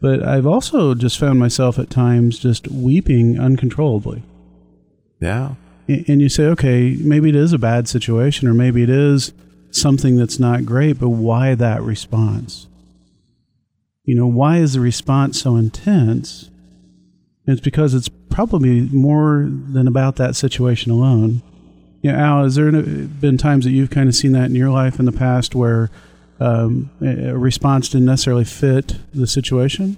But 0.00 0.22
I've 0.22 0.46
also 0.46 0.94
just 0.94 1.18
found 1.18 1.38
myself 1.38 1.78
at 1.78 1.90
times 1.90 2.38
just 2.38 2.68
weeping 2.68 3.38
uncontrollably 3.38 4.22
yeah 5.20 5.54
and 5.88 6.20
you 6.20 6.28
say, 6.28 6.44
okay, 6.44 6.96
maybe 7.00 7.30
it 7.30 7.36
is 7.36 7.52
a 7.52 7.58
bad 7.58 7.88
situation, 7.88 8.46
or 8.46 8.54
maybe 8.54 8.82
it 8.82 8.90
is 8.90 9.32
something 9.70 10.16
that's 10.16 10.38
not 10.38 10.66
great, 10.66 10.98
but 10.98 11.08
why 11.08 11.54
that 11.54 11.82
response? 11.82 12.66
You 14.04 14.14
know, 14.14 14.26
why 14.26 14.58
is 14.58 14.74
the 14.74 14.80
response 14.80 15.40
so 15.40 15.56
intense? 15.56 16.50
It's 17.46 17.60
because 17.60 17.94
it's 17.94 18.08
probably 18.30 18.82
more 18.82 19.46
than 19.48 19.88
about 19.88 20.16
that 20.16 20.36
situation 20.36 20.92
alone. 20.92 21.42
Yeah, 22.02 22.16
Al, 22.16 22.44
has 22.44 22.54
there 22.54 22.70
been 22.70 23.38
times 23.38 23.64
that 23.64 23.70
you've 23.70 23.90
kind 23.90 24.08
of 24.08 24.14
seen 24.14 24.32
that 24.32 24.46
in 24.46 24.54
your 24.54 24.70
life 24.70 24.98
in 24.98 25.06
the 25.06 25.12
past 25.12 25.54
where 25.54 25.90
um, 26.38 26.90
a 27.00 27.36
response 27.36 27.88
didn't 27.88 28.06
necessarily 28.06 28.44
fit 28.44 28.96
the 29.12 29.26
situation? 29.26 29.96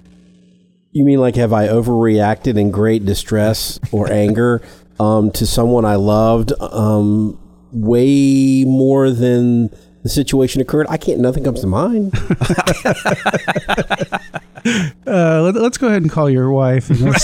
You 0.91 1.05
mean 1.05 1.19
like 1.19 1.35
have 1.35 1.53
I 1.53 1.67
overreacted 1.67 2.57
in 2.57 2.71
great 2.71 3.05
distress 3.05 3.79
or 3.91 4.11
anger 4.11 4.61
um, 5.01 5.31
to 5.31 5.47
someone 5.47 5.83
I 5.83 5.95
loved 5.95 6.53
um, 6.59 7.39
way 7.71 8.63
more 8.65 9.09
than 9.09 9.69
the 10.03 10.09
situation 10.09 10.61
occurred? 10.61 10.85
I 10.89 10.97
can't. 10.97 11.19
Nothing 11.19 11.43
comes 11.43 11.61
to 11.61 11.67
mind. 11.67 12.13
Uh, 15.07 15.41
let, 15.41 15.55
us 15.57 15.77
go 15.79 15.87
ahead 15.87 16.03
and 16.03 16.11
call 16.11 16.29
your 16.29 16.51
wife. 16.51 16.91
And 16.91 16.99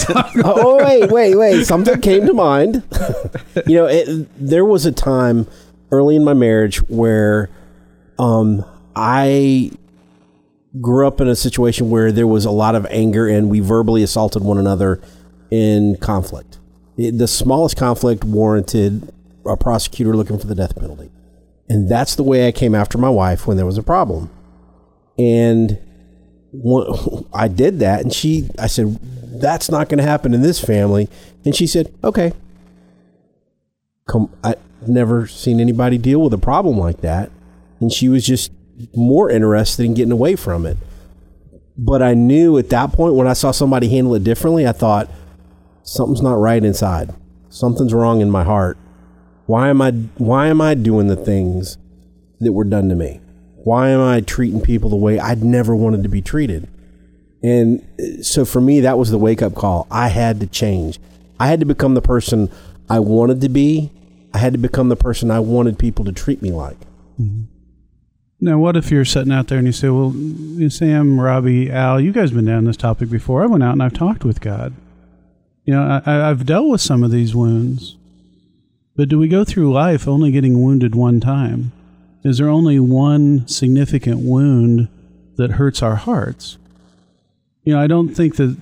oh 0.43 0.83
wait, 0.83 1.11
wait, 1.11 1.35
wait! 1.35 1.65
Something 1.65 2.01
came 2.01 2.25
to 2.25 2.33
mind. 2.33 2.81
you 3.67 3.75
know, 3.75 3.85
it, 3.85 4.27
there 4.39 4.65
was 4.65 4.87
a 4.87 4.91
time 4.91 5.45
early 5.91 6.15
in 6.15 6.23
my 6.23 6.33
marriage 6.33 6.77
where 6.89 7.51
um, 8.17 8.65
I 8.95 9.71
grew 10.81 11.05
up 11.05 11.21
in 11.21 11.27
a 11.27 11.35
situation 11.35 11.91
where 11.91 12.11
there 12.11 12.25
was 12.25 12.43
a 12.43 12.51
lot 12.51 12.73
of 12.73 12.87
anger 12.89 13.27
and 13.27 13.51
we 13.51 13.59
verbally 13.59 14.01
assaulted 14.01 14.43
one 14.43 14.57
another 14.57 14.99
in 15.51 15.95
conflict. 15.97 16.56
The 16.97 17.27
smallest 17.27 17.77
conflict 17.77 18.23
warranted 18.23 19.13
a 19.45 19.55
prosecutor 19.55 20.15
looking 20.15 20.39
for 20.39 20.47
the 20.47 20.55
death 20.55 20.75
penalty. 20.75 21.11
And 21.69 21.89
that's 21.89 22.15
the 22.15 22.23
way 22.23 22.47
I 22.47 22.51
came 22.51 22.73
after 22.73 22.97
my 22.97 23.09
wife 23.09 23.45
when 23.45 23.57
there 23.57 23.65
was 23.65 23.77
a 23.77 23.83
problem. 23.83 24.29
And 25.17 25.79
I 27.33 27.47
did 27.47 27.79
that, 27.79 28.01
and 28.01 28.13
she, 28.13 28.49
I 28.57 28.67
said, 28.67 28.99
that's 29.39 29.69
not 29.69 29.89
going 29.89 29.99
to 29.99 30.03
happen 30.03 30.33
in 30.33 30.41
this 30.41 30.63
family. 30.63 31.09
And 31.45 31.55
she 31.55 31.67
said, 31.67 31.93
okay. 32.03 32.33
come. 34.07 34.33
I 34.43 34.55
never 34.87 35.27
seen 35.27 35.59
anybody 35.59 35.97
deal 35.97 36.21
with 36.21 36.33
a 36.33 36.37
problem 36.37 36.77
like 36.77 37.01
that, 37.01 37.31
and 37.79 37.91
she 37.91 38.09
was 38.09 38.25
just 38.25 38.51
more 38.95 39.29
interested 39.29 39.85
in 39.85 39.93
getting 39.93 40.11
away 40.11 40.35
from 40.35 40.65
it. 40.65 40.77
But 41.77 42.01
I 42.01 42.13
knew 42.13 42.57
at 42.57 42.69
that 42.69 42.91
point 42.93 43.15
when 43.15 43.27
I 43.27 43.33
saw 43.33 43.51
somebody 43.51 43.89
handle 43.89 44.15
it 44.15 44.23
differently, 44.23 44.67
I 44.67 44.71
thought 44.71 45.11
something's 45.87 46.21
not 46.21 46.35
right 46.35 46.63
inside. 46.63 47.13
Something's 47.49 47.93
wrong 47.93 48.21
in 48.21 48.29
my 48.29 48.43
heart. 48.43 48.77
Why 49.45 49.69
am 49.69 49.81
I 49.81 49.91
why 50.17 50.47
am 50.47 50.61
I 50.61 50.73
doing 50.73 51.07
the 51.07 51.15
things 51.15 51.77
that 52.39 52.51
were 52.51 52.65
done 52.65 52.89
to 52.89 52.95
me? 52.95 53.21
Why 53.55 53.89
am 53.89 54.01
I 54.01 54.21
treating 54.21 54.61
people 54.61 54.89
the 54.89 54.95
way 54.95 55.19
I'd 55.19 55.43
never 55.43 55.75
wanted 55.75 56.03
to 56.03 56.09
be 56.09 56.21
treated? 56.21 56.69
And 57.41 57.81
uh, 57.99 58.21
so 58.21 58.45
for 58.45 58.61
me 58.61 58.81
that 58.81 58.97
was 58.97 59.09
the 59.09 59.17
wake 59.17 59.41
up 59.41 59.55
call. 59.55 59.87
I 59.89 60.09
had 60.09 60.39
to 60.41 60.47
change. 60.47 60.99
I 61.39 61.47
had 61.47 61.59
to 61.61 61.65
become 61.65 61.93
the 61.93 62.01
person 62.01 62.49
I 62.89 62.99
wanted 62.99 63.41
to 63.41 63.49
be. 63.49 63.91
I 64.33 64.39
had 64.39 64.53
to 64.53 64.59
become 64.59 64.89
the 64.89 64.95
person 64.95 65.31
I 65.31 65.39
wanted 65.39 65.79
people 65.79 66.03
to 66.05 66.11
treat 66.11 66.41
me 66.41 66.51
like. 66.51 66.77
Now, 68.39 68.59
what 68.59 68.77
if 68.77 68.91
you're 68.91 69.05
sitting 69.05 69.31
out 69.33 69.47
there 69.47 69.57
and 69.57 69.65
you 69.65 69.73
say, 69.73 69.89
"Well, 69.89 70.13
Sam, 70.69 71.19
Robbie, 71.19 71.71
Al, 71.71 71.99
you 71.99 72.11
guys 72.11 72.31
been 72.31 72.45
down 72.45 72.65
this 72.65 72.77
topic 72.77 73.09
before. 73.09 73.41
I 73.41 73.47
went 73.47 73.63
out 73.63 73.71
and 73.71 73.81
I've 73.81 73.93
talked 73.93 74.23
with 74.23 74.41
God. 74.41 74.73
You 75.67 75.73
know, 75.73 76.01
I, 76.05 76.29
I've 76.29 76.45
dealt 76.45 76.69
with 76.69 76.79
some 76.79 77.03
of 77.03 77.11
these 77.11 77.35
wounds, 77.35 77.97
but 78.95 79.09
do 79.09 79.19
we 79.19 79.27
go 79.27 79.43
through 79.43 79.73
life 79.73 80.07
only 80.07 80.31
getting 80.31 80.63
wounded 80.63 80.95
one 80.95 81.19
time? 81.19 81.73
Is 82.23 82.37
there 82.37 82.47
only 82.47 82.79
one 82.79 83.45
significant 83.49 84.21
wound 84.21 84.87
that 85.35 85.51
hurts 85.51 85.83
our 85.83 85.97
hearts? 85.97 86.57
You 87.63 87.73
know, 87.73 87.81
I 87.81 87.87
don't 87.87 88.15
think 88.15 88.37
that 88.37 88.55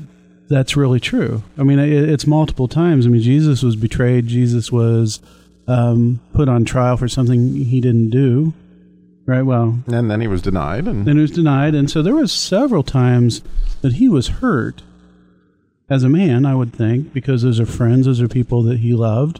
that's 0.50 0.76
really 0.76 1.00
true. 1.00 1.44
I 1.60 1.64
mean, 1.64 1.78
it, 1.78 2.10
it's 2.10 2.26
multiple 2.26 2.68
times. 2.68 3.06
I 3.06 3.10
mean, 3.10 3.22
Jesus 3.22 3.62
was 3.62 3.76
betrayed. 3.76 4.26
Jesus 4.26 4.72
was 4.72 5.20
um, 5.68 6.20
put 6.34 6.50
on 6.50 6.66
trial 6.66 6.98
for 6.98 7.08
something 7.08 7.54
he 7.54 7.82
didn't 7.82 8.10
do. 8.10 8.52
Right. 9.28 9.44
Well, 9.44 9.78
And 9.92 10.10
then 10.10 10.22
he 10.22 10.28
was 10.28 10.42
denied, 10.42 10.88
and 10.88 11.06
then 11.06 11.20
it 11.20 11.22
was 11.22 11.32
denied, 11.32 11.76
and 11.76 11.90
so 11.90 12.02
there 12.02 12.16
was 12.16 12.32
several 12.32 12.82
times 12.82 13.44
that 13.82 13.94
he 13.94 14.10
was 14.10 14.28
hurt 14.28 14.82
as 15.90 16.04
a 16.04 16.10
man. 16.10 16.46
I 16.46 16.56
would 16.56 16.74
think 16.74 17.14
because 17.14 17.44
those 17.44 17.60
are 17.60 17.66
friends, 17.66 18.06
those 18.06 18.22
are 18.22 18.28
people 18.28 18.64
that 18.64 18.80
he 18.80 18.94
loved, 18.94 19.40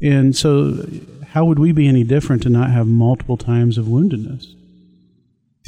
and 0.00 0.36
so 0.36 0.86
how 1.28 1.44
would 1.44 1.58
we 1.58 1.72
be 1.72 1.88
any 1.88 2.04
different 2.04 2.42
to 2.44 2.48
not 2.48 2.70
have 2.70 2.86
multiple 2.86 3.36
times 3.36 3.78
of 3.78 3.86
woundedness? 3.86 4.46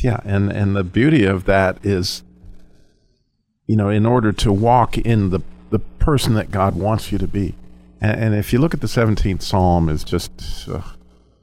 Yeah, 0.02 0.21
and 0.25 0.50
and 0.52 0.76
the 0.76 0.85
beauty 0.85 1.25
of 1.25 1.45
that 1.45 1.85
is, 1.85 2.23
you 3.67 3.76
know, 3.76 3.88
in 3.88 4.07
order 4.07 4.33
to 4.33 4.52
walk 4.52 4.97
in 4.99 5.31
the 5.31 5.40
the 5.71 5.78
person 5.78 6.35
that 6.35 6.50
God 6.50 6.76
wants 6.76 7.12
you 7.12 7.19
to 7.19 7.26
be, 7.26 7.55
and, 8.00 8.21
and 8.21 8.35
if 8.35 8.52
you 8.52 8.59
look 8.59 8.75
at 8.75 8.81
the 8.81 8.88
seventeenth 8.88 9.43
Psalm, 9.43 9.88
is 9.88 10.05
just 10.05 10.33
uh, 10.69 10.83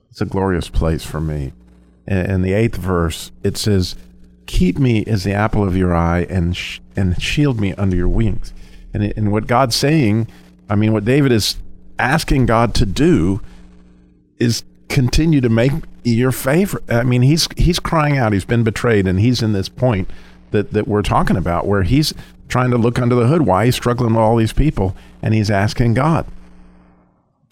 it's 0.10 0.22
a 0.22 0.26
glorious 0.26 0.70
place 0.70 1.04
for 1.04 1.20
me. 1.20 1.54
And 2.08 2.32
in 2.32 2.42
the 2.44 2.54
eighth 2.54 2.78
verse, 2.78 3.32
it 3.44 3.58
says, 3.58 3.96
"Keep 4.46 4.78
me 4.80 5.04
as 5.06 5.24
the 5.24 5.34
apple 5.34 5.68
of 5.68 5.76
your 5.76 5.96
eye, 5.96 6.26
and 6.30 6.56
sh- 6.56 6.80
and 6.96 7.22
shield 7.22 7.60
me 7.60 7.74
under 7.74 7.96
your 7.96 8.08
wings." 8.08 8.54
And 8.94 9.04
it, 9.04 9.18
and 9.18 9.32
what 9.32 9.48
God's 9.48 9.76
saying, 9.76 10.28
I 10.70 10.76
mean, 10.76 10.94
what 10.94 11.06
David 11.06 11.32
is 11.32 11.58
asking 12.00 12.46
God 12.46 12.74
to 12.76 12.86
do 12.86 13.42
is 14.40 14.64
continue 14.90 15.42
to 15.42 15.50
make 15.50 15.72
your 16.04 16.32
favorite. 16.32 16.84
I 16.90 17.04
mean, 17.04 17.22
he's 17.22 17.48
he's 17.58 17.80
crying 17.80 18.18
out. 18.18 18.34
He's 18.34 18.46
been 18.46 18.64
betrayed, 18.64 19.08
and 19.08 19.20
he's 19.20 19.42
in 19.42 19.54
this 19.54 19.70
point 19.70 20.10
that 20.52 20.72
that 20.72 20.88
we're 20.88 21.02
talking 21.02 21.38
about, 21.38 21.68
where 21.68 21.84
he's 21.84 22.14
trying 22.48 22.72
to 22.72 22.78
look 22.78 23.00
under 23.00 23.16
the 23.16 23.28
hood. 23.28 23.42
Why 23.44 23.66
he's 23.66 23.76
struggling 23.76 24.14
with 24.14 24.22
all 24.22 24.38
these 24.38 24.54
people, 24.54 24.96
and 25.22 25.34
he's 25.34 25.50
asking 25.50 25.96
God, 25.96 26.26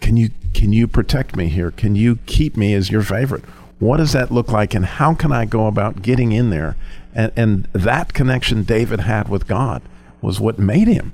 "Can 0.00 0.16
you 0.16 0.30
can 0.54 0.72
you 0.72 0.86
protect 0.86 1.36
me 1.36 1.48
here? 1.48 1.70
Can 1.70 1.96
you 1.96 2.18
keep 2.26 2.56
me 2.56 2.74
as 2.74 2.90
your 2.90 3.02
favorite? 3.02 3.44
What 3.78 3.98
does 3.98 4.12
that 4.12 4.30
look 4.30 4.50
like, 4.50 4.74
and 4.74 4.84
how 4.84 5.14
can 5.14 5.32
I 5.32 5.44
go 5.44 5.66
about 5.66 6.02
getting 6.02 6.32
in 6.32 6.50
there?" 6.50 6.76
And 7.14 7.32
and 7.36 7.68
that 7.72 8.12
connection 8.12 8.62
David 8.62 9.00
had 9.00 9.28
with 9.28 9.46
God 9.46 9.82
was 10.20 10.40
what 10.40 10.58
made 10.58 10.88
him, 10.88 11.12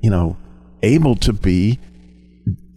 you 0.00 0.10
know, 0.10 0.36
able 0.82 1.16
to 1.16 1.32
be 1.32 1.78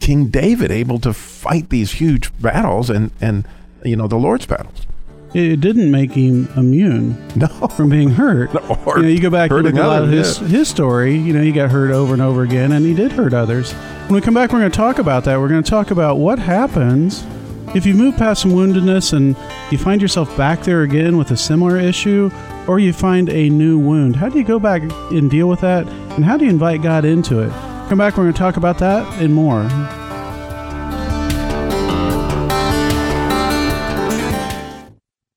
King 0.00 0.28
David 0.28 0.70
able 0.70 0.98
to 1.00 1.12
fight 1.12 1.70
these 1.70 1.92
huge 1.92 2.36
battles 2.40 2.90
and 2.90 3.10
and 3.20 3.46
you 3.84 3.96
know 3.96 4.06
the 4.06 4.16
Lord's 4.16 4.46
battles. 4.46 4.86
It, 5.34 5.60
didn't 5.60 5.90
make 5.90 6.12
him 6.12 6.48
immune 6.56 7.16
No, 7.36 7.48
from 7.68 7.90
being 7.90 8.10
hurt. 8.10 8.54
or 8.86 8.96
you, 8.98 9.02
know, 9.02 9.08
you 9.08 9.20
go 9.20 9.28
back 9.28 9.50
and 9.50 9.62
look 9.62 9.74
hurting 9.74 9.78
at 9.78 9.84
a 9.84 9.88
lot 9.88 10.02
of 10.04 10.10
his, 10.10 10.38
his 10.38 10.68
story. 10.68 11.14
You 11.14 11.34
know, 11.34 11.42
he 11.42 11.52
got 11.52 11.70
hurt 11.70 11.90
over 11.90 12.14
and 12.14 12.22
over 12.22 12.42
again, 12.42 12.72
and 12.72 12.86
he 12.86 12.94
did 12.94 13.12
hurt 13.12 13.34
others. 13.34 13.72
When 14.06 14.14
we 14.14 14.20
come 14.22 14.32
back, 14.32 14.52
we're 14.52 14.60
going 14.60 14.70
to 14.70 14.76
talk 14.76 14.98
about 14.98 15.24
that. 15.24 15.38
We're 15.38 15.48
going 15.48 15.62
to 15.62 15.68
talk 15.68 15.90
about 15.90 16.16
what 16.16 16.38
happens 16.38 17.26
if 17.74 17.84
you 17.84 17.94
move 17.94 18.16
past 18.16 18.42
some 18.42 18.52
woundedness 18.52 19.12
and 19.12 19.36
you 19.70 19.78
find 19.78 20.00
yourself 20.00 20.34
back 20.36 20.62
there 20.62 20.82
again 20.82 21.16
with 21.16 21.30
a 21.30 21.36
similar 21.36 21.78
issue, 21.78 22.30
or 22.66 22.78
you 22.78 22.92
find 22.92 23.28
a 23.28 23.48
new 23.48 23.78
wound. 23.78 24.16
How 24.16 24.28
do 24.28 24.38
you 24.38 24.44
go 24.44 24.58
back 24.58 24.82
and 25.10 25.30
deal 25.30 25.48
with 25.48 25.60
that, 25.60 25.86
and 25.86 26.24
how 26.24 26.36
do 26.36 26.44
you 26.44 26.50
invite 26.50 26.82
God 26.82 27.04
into 27.04 27.40
it? 27.40 27.50
Come 27.88 27.98
back, 27.98 28.16
we're 28.16 28.24
going 28.24 28.34
to 28.34 28.38
talk 28.38 28.56
about 28.56 28.78
that 28.78 29.06
and 29.20 29.32
more. 29.32 29.62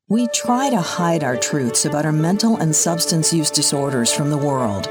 We 0.08 0.28
try 0.30 0.72
to 0.72 0.82
hide 0.82 1.24
our 1.24 1.38
truths 1.38 1.86
about 1.86 2.04
our 2.04 2.12
mental 2.12 2.58
and 2.58 2.76
substance 2.76 3.32
use 3.32 3.52
disorders 3.52 4.12
from 4.12 4.32
the 4.32 4.38
world, 4.38 4.88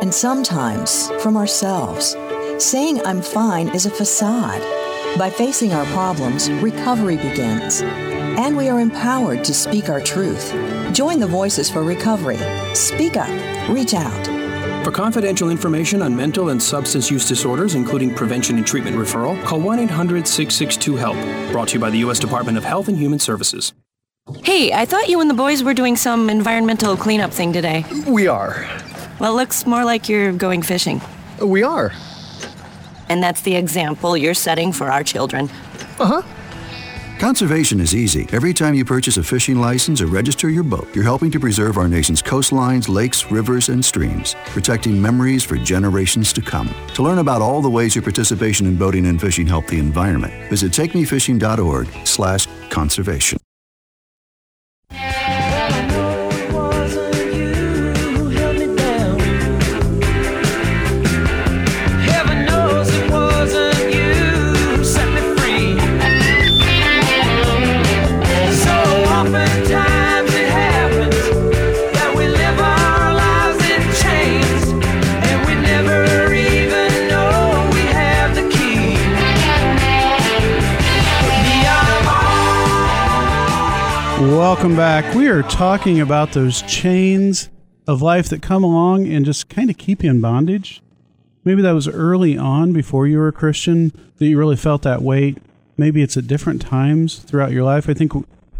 and 0.00 0.14
sometimes 0.14 1.10
from 1.22 1.36
ourselves. 1.36 2.16
Saying 2.58 3.04
I'm 3.04 3.20
fine 3.20 3.68
is 3.68 3.84
a 3.84 3.90
facade. 3.90 4.81
By 5.18 5.28
facing 5.28 5.74
our 5.74 5.84
problems, 5.86 6.50
recovery 6.50 7.16
begins. 7.16 7.82
And 7.82 8.56
we 8.56 8.70
are 8.70 8.80
empowered 8.80 9.44
to 9.44 9.52
speak 9.52 9.90
our 9.90 10.00
truth. 10.00 10.52
Join 10.92 11.20
the 11.20 11.26
Voices 11.26 11.70
for 11.70 11.82
Recovery. 11.82 12.38
Speak 12.74 13.18
up. 13.18 13.28
Reach 13.68 13.92
out. 13.92 14.26
For 14.84 14.90
confidential 14.90 15.50
information 15.50 16.00
on 16.00 16.16
mental 16.16 16.48
and 16.48 16.60
substance 16.60 17.10
use 17.10 17.28
disorders, 17.28 17.74
including 17.74 18.14
prevention 18.14 18.56
and 18.56 18.66
treatment 18.66 18.96
referral, 18.96 19.40
call 19.44 19.60
1 19.60 19.80
800 19.80 20.26
662 20.26 20.96
HELP. 20.96 21.52
Brought 21.52 21.68
to 21.68 21.74
you 21.74 21.80
by 21.80 21.90
the 21.90 21.98
U.S. 21.98 22.18
Department 22.18 22.56
of 22.56 22.64
Health 22.64 22.88
and 22.88 22.96
Human 22.96 23.18
Services. 23.18 23.74
Hey, 24.42 24.72
I 24.72 24.86
thought 24.86 25.08
you 25.08 25.20
and 25.20 25.28
the 25.28 25.34
boys 25.34 25.62
were 25.62 25.74
doing 25.74 25.94
some 25.96 26.30
environmental 26.30 26.96
cleanup 26.96 27.32
thing 27.32 27.52
today. 27.52 27.84
We 28.06 28.28
are. 28.28 28.66
Well, 29.20 29.34
it 29.34 29.36
looks 29.36 29.66
more 29.66 29.84
like 29.84 30.08
you're 30.08 30.32
going 30.32 30.62
fishing. 30.62 31.02
We 31.40 31.62
are. 31.62 31.92
And 33.12 33.22
that's 33.22 33.42
the 33.42 33.54
example 33.54 34.16
you're 34.16 34.32
setting 34.32 34.72
for 34.72 34.90
our 34.90 35.04
children. 35.04 35.50
Uh 36.00 36.06
huh. 36.06 36.22
Conservation 37.18 37.78
is 37.78 37.94
easy. 37.94 38.26
Every 38.32 38.54
time 38.54 38.74
you 38.74 38.86
purchase 38.86 39.18
a 39.18 39.22
fishing 39.22 39.60
license 39.60 40.00
or 40.00 40.06
register 40.06 40.48
your 40.48 40.62
boat, 40.62 40.88
you're 40.94 41.04
helping 41.04 41.30
to 41.32 41.38
preserve 41.38 41.76
our 41.76 41.88
nation's 41.88 42.22
coastlines, 42.22 42.88
lakes, 42.88 43.30
rivers, 43.30 43.68
and 43.68 43.84
streams, 43.84 44.34
protecting 44.46 44.98
memories 44.98 45.44
for 45.44 45.58
generations 45.58 46.32
to 46.32 46.40
come. 46.40 46.70
To 46.94 47.02
learn 47.02 47.18
about 47.18 47.42
all 47.42 47.60
the 47.60 47.68
ways 47.68 47.94
your 47.94 48.02
participation 48.02 48.66
in 48.66 48.78
boating 48.78 49.04
and 49.04 49.20
fishing 49.20 49.46
help 49.46 49.66
the 49.66 49.78
environment, 49.78 50.32
visit 50.48 50.72
takemefishing.org/conservation. 50.72 53.38
Heaven 53.38 53.51
Welcome 84.54 84.76
back. 84.76 85.14
We 85.14 85.28
are 85.28 85.42
talking 85.42 85.98
about 85.98 86.32
those 86.32 86.60
chains 86.60 87.48
of 87.86 88.02
life 88.02 88.28
that 88.28 88.42
come 88.42 88.62
along 88.62 89.10
and 89.10 89.24
just 89.24 89.48
kind 89.48 89.70
of 89.70 89.78
keep 89.78 90.04
you 90.04 90.10
in 90.10 90.20
bondage. 90.20 90.82
Maybe 91.42 91.62
that 91.62 91.72
was 91.72 91.88
early 91.88 92.36
on 92.36 92.74
before 92.74 93.06
you 93.06 93.16
were 93.16 93.28
a 93.28 93.32
Christian 93.32 93.92
that 94.18 94.26
you 94.26 94.38
really 94.38 94.56
felt 94.56 94.82
that 94.82 95.00
weight. 95.00 95.38
Maybe 95.78 96.02
it's 96.02 96.18
at 96.18 96.26
different 96.26 96.60
times 96.60 97.20
throughout 97.20 97.52
your 97.52 97.62
life. 97.62 97.88
I 97.88 97.94
think 97.94 98.12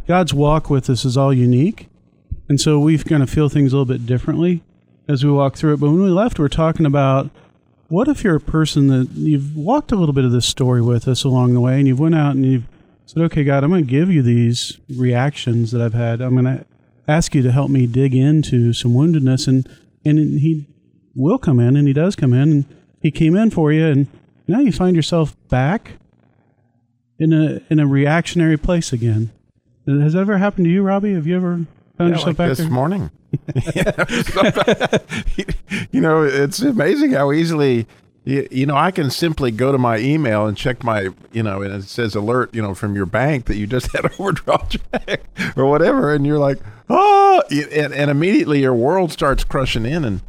God's 0.09 0.33
walk 0.33 0.71
with 0.71 0.89
us 0.89 1.05
is 1.05 1.19
all 1.19 1.33
unique. 1.33 1.91
And 2.49 2.59
so 2.59 2.79
we've 2.81 3.05
going 3.05 3.21
to 3.21 3.27
feel 3.27 3.51
things 3.51 3.75
a 3.75 3.77
little 3.77 3.85
bit 3.85 4.07
differently 4.07 4.63
as 5.07 5.23
we 5.23 5.31
walk 5.31 5.57
through 5.57 5.75
it. 5.75 5.81
But 5.81 5.91
when 5.91 6.03
we 6.03 6.09
left, 6.09 6.39
we're 6.39 6.49
talking 6.49 6.87
about 6.87 7.29
what 7.89 8.09
if 8.09 8.25
you're 8.25 8.37
a 8.37 8.41
person 8.41 8.87
that 8.87 9.11
you've 9.11 9.55
walked 9.55 9.93
a 9.93 9.97
little 9.97 10.15
bit 10.15 10.25
of 10.25 10.33
this 10.33 10.47
story 10.47 10.81
with 10.81 11.07
us 11.07 11.23
along 11.23 11.53
the 11.53 11.61
way 11.61 11.79
and 11.79 11.87
you've 11.87 12.01
went 12.01 12.15
out 12.15 12.35
and 12.35 12.47
you've 12.47 12.72
said, 13.13 13.23
okay, 13.25 13.45
God, 13.45 13.63
I'm 13.63 13.69
going 13.71 13.85
to 13.85 13.91
give 13.91 14.11
you 14.11 14.23
these 14.23 14.79
reactions 14.89 15.71
that 15.73 15.83
I've 15.83 15.93
had. 15.93 16.23
I'm 16.23 16.33
going 16.33 16.47
to 16.47 16.65
ask 17.07 17.35
you 17.35 17.43
to 17.43 17.53
help 17.53 17.71
me 17.71 17.87
dig 17.87 18.15
into 18.15 18.73
some 18.73 18.93
woundedness. 18.93 19.47
And, 19.47 19.69
and 20.05 20.41
he 20.41 20.67
will 21.15 21.37
come 21.39 21.61
in 21.61 21.77
and 21.77 21.87
he 21.87 21.93
does 21.93 22.17
come 22.17 22.33
in 22.33 22.51
and 22.51 22.65
he 23.03 23.11
came 23.11 23.37
in 23.37 23.51
for 23.51 23.71
you. 23.71 23.87
And 23.87 24.07
now 24.49 24.61
you 24.61 24.73
find 24.73 24.97
yourself 24.97 25.37
back 25.49 25.93
in 27.19 27.35
a 27.35 27.61
in 27.71 27.79
a 27.79 27.87
reactionary 27.87 28.57
place 28.57 28.93
again. 28.93 29.31
Has 29.87 30.15
that 30.15 30.21
ever 30.21 30.39
happened 30.39 30.65
to 30.65 30.71
you, 30.71 30.83
Robbie? 30.83 31.13
Have 31.15 31.27
you 31.27 31.37
ever 31.37 31.67
found 31.99 31.99
Yeah, 31.99 32.07
yourself 32.09 32.27
like 32.29 32.37
back 32.39 32.49
this 32.49 32.59
there? 32.59 32.71
morning. 32.71 33.11
you 35.93 36.01
know, 36.01 36.23
it's 36.23 36.61
amazing 36.61 37.13
how 37.13 37.31
easily. 37.33 37.87
You, 38.25 38.47
you 38.53 38.67
know, 38.67 38.77
I 38.77 38.93
can 38.93 39.11
simply 39.11 39.51
go 39.51 39.73
to 39.73 39.79
my 39.79 39.99
email 39.99 40.47
and 40.47 40.57
check 40.57 40.85
my, 40.85 41.09
you 41.33 41.43
know, 41.43 41.63
and 41.63 41.75
it 41.75 41.89
says 41.89 42.15
alert, 42.15 42.55
you 42.55 42.63
know, 42.63 42.73
from 42.73 42.95
your 42.95 43.07
bank 43.07 43.47
that 43.47 43.57
you 43.57 43.67
just 43.67 43.91
had 43.93 44.05
an 44.05 44.13
overdraft 44.19 44.77
check 44.93 45.23
or 45.57 45.67
whatever, 45.67 46.15
and 46.15 46.25
you're 46.25 46.39
like, 46.39 46.59
oh, 46.89 47.43
and, 47.51 47.93
and 47.93 48.11
immediately 48.11 48.61
your 48.61 48.75
world 48.75 49.11
starts 49.11 49.43
crushing 49.43 49.85
in, 49.85 50.05
and 50.05 50.21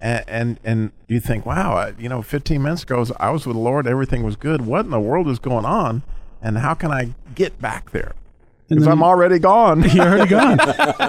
and 0.00 0.60
and, 0.62 0.92
you 1.08 1.20
think, 1.20 1.46
wow, 1.46 1.74
I, 1.74 1.94
you 1.98 2.08
know, 2.08 2.22
15 2.22 2.62
minutes 2.62 2.82
ago 2.82 3.04
I 3.18 3.30
was 3.30 3.46
with 3.46 3.56
the 3.56 3.62
Lord, 3.62 3.86
everything 3.86 4.22
was 4.22 4.36
good. 4.36 4.66
What 4.66 4.84
in 4.84 4.90
the 4.90 5.00
world 5.00 5.26
is 5.28 5.38
going 5.38 5.64
on, 5.64 6.02
and 6.42 6.58
how 6.58 6.74
can 6.74 6.92
I 6.92 7.14
get 7.34 7.60
back 7.60 7.92
there? 7.92 8.12
Because 8.68 8.86
I'm 8.86 9.02
already 9.02 9.38
gone. 9.38 9.82
You're 9.90 10.06
already 10.06 10.28
gone. 10.28 10.58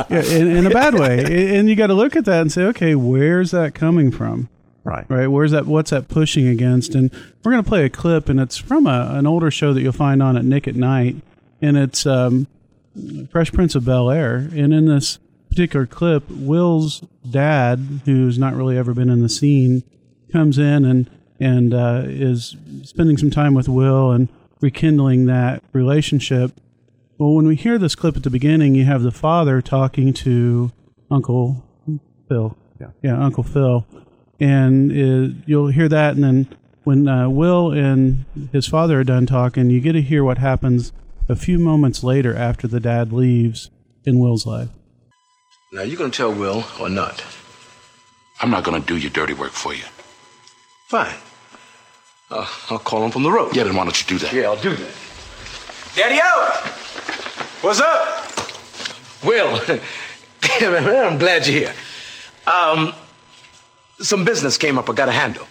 yeah, 0.09 0.23
in, 0.23 0.47
in 0.47 0.65
a 0.65 0.69
bad 0.69 0.93
way. 0.93 1.57
And 1.57 1.69
you 1.69 1.75
got 1.75 1.87
to 1.87 1.93
look 1.93 2.15
at 2.15 2.23
that 2.23 2.41
and 2.41 2.51
say, 2.51 2.63
okay, 2.63 2.95
where's 2.95 3.51
that 3.51 3.75
coming 3.75 4.11
from? 4.11 4.47
Right. 4.83 5.05
Right. 5.09 5.27
Where's 5.27 5.51
that? 5.51 5.65
What's 5.65 5.91
that 5.91 6.07
pushing 6.07 6.47
against? 6.47 6.95
And 6.95 7.11
we're 7.43 7.51
going 7.51 7.63
to 7.63 7.67
play 7.69 7.85
a 7.85 7.89
clip, 7.89 8.29
and 8.29 8.39
it's 8.39 8.57
from 8.57 8.87
a, 8.87 9.09
an 9.13 9.27
older 9.27 9.51
show 9.51 9.73
that 9.73 9.81
you'll 9.81 9.91
find 9.91 10.23
on 10.23 10.37
at 10.37 10.45
Nick 10.45 10.67
at 10.67 10.75
Nite, 10.75 11.17
and 11.61 11.77
it's 11.77 12.05
um, 12.05 12.47
Fresh 13.31 13.51
Prince 13.51 13.75
of 13.75 13.85
Bel 13.85 14.09
Air. 14.09 14.35
And 14.35 14.73
in 14.73 14.85
this 14.85 15.19
particular 15.49 15.85
clip, 15.85 16.23
Will's 16.29 17.01
dad, 17.29 18.01
who's 18.05 18.39
not 18.39 18.55
really 18.55 18.77
ever 18.77 18.93
been 18.93 19.09
in 19.09 19.21
the 19.21 19.29
scene, 19.29 19.83
comes 20.31 20.57
in 20.57 20.85
and 20.85 21.09
and 21.39 21.73
uh, 21.73 22.03
is 22.05 22.55
spending 22.83 23.17
some 23.17 23.31
time 23.31 23.53
with 23.53 23.69
Will 23.69 24.11
and 24.11 24.27
rekindling 24.61 25.25
that 25.25 25.63
relationship. 25.71 26.51
Well, 27.17 27.33
when 27.33 27.47
we 27.47 27.55
hear 27.55 27.77
this 27.77 27.95
clip 27.95 28.17
at 28.17 28.23
the 28.23 28.29
beginning, 28.29 28.75
you 28.75 28.85
have 28.85 29.03
the 29.03 29.11
father 29.11 29.61
talking 29.61 30.13
to 30.13 30.71
Uncle 31.09 31.65
Phil. 32.27 32.57
Yeah. 32.79 32.87
Yeah, 33.01 33.23
Uncle 33.23 33.43
Phil. 33.43 33.85
And 34.39 34.91
uh, 34.91 35.35
you'll 35.45 35.67
hear 35.67 35.89
that. 35.89 36.15
And 36.15 36.23
then 36.23 36.57
when 36.83 37.07
uh, 37.07 37.29
Will 37.29 37.71
and 37.71 38.25
his 38.51 38.67
father 38.67 38.99
are 38.99 39.03
done 39.03 39.25
talking, 39.25 39.69
you 39.69 39.81
get 39.81 39.93
to 39.93 40.01
hear 40.01 40.23
what 40.23 40.37
happens 40.37 40.91
a 41.27 41.35
few 41.35 41.59
moments 41.59 42.03
later 42.03 42.35
after 42.35 42.67
the 42.67 42.79
dad 42.79 43.13
leaves 43.13 43.69
in 44.05 44.19
Will's 44.19 44.45
life. 44.45 44.69
Now, 45.71 45.83
you're 45.83 45.97
gonna 45.97 46.09
tell 46.09 46.33
Will 46.33 46.65
or 46.79 46.89
not? 46.89 47.23
I'm 48.41 48.49
not 48.49 48.63
gonna 48.63 48.79
do 48.79 48.97
your 48.97 49.11
dirty 49.11 49.33
work 49.33 49.51
for 49.51 49.73
you. 49.73 49.83
Fine. 50.87 51.13
Uh, 52.31 52.47
I'll 52.69 52.79
call 52.79 53.03
him 53.03 53.11
from 53.11 53.23
the 53.23 53.31
road. 53.31 53.55
Yeah, 53.55 53.63
then 53.63 53.75
why 53.75 53.83
don't 53.83 54.01
you 54.01 54.17
do 54.17 54.25
that? 54.25 54.33
Yeah, 54.33 54.43
I'll 54.43 54.61
do 54.61 54.75
that. 54.75 54.91
Daddy 55.95 56.19
out! 56.21 56.55
What's 57.61 57.79
up? 57.81 59.23
Will, 59.23 59.57
damn 60.41 60.73
it, 60.73 60.81
man, 60.83 61.05
I'm 61.13 61.17
glad 61.19 61.45
you're 61.45 61.59
here. 61.59 61.73
Um, 62.47 62.93
some 64.01 64.23
business 64.25 64.57
came 64.57 64.77
up 64.77 64.89
I 64.89 64.93
gotta 64.93 65.11
handle. 65.11 65.47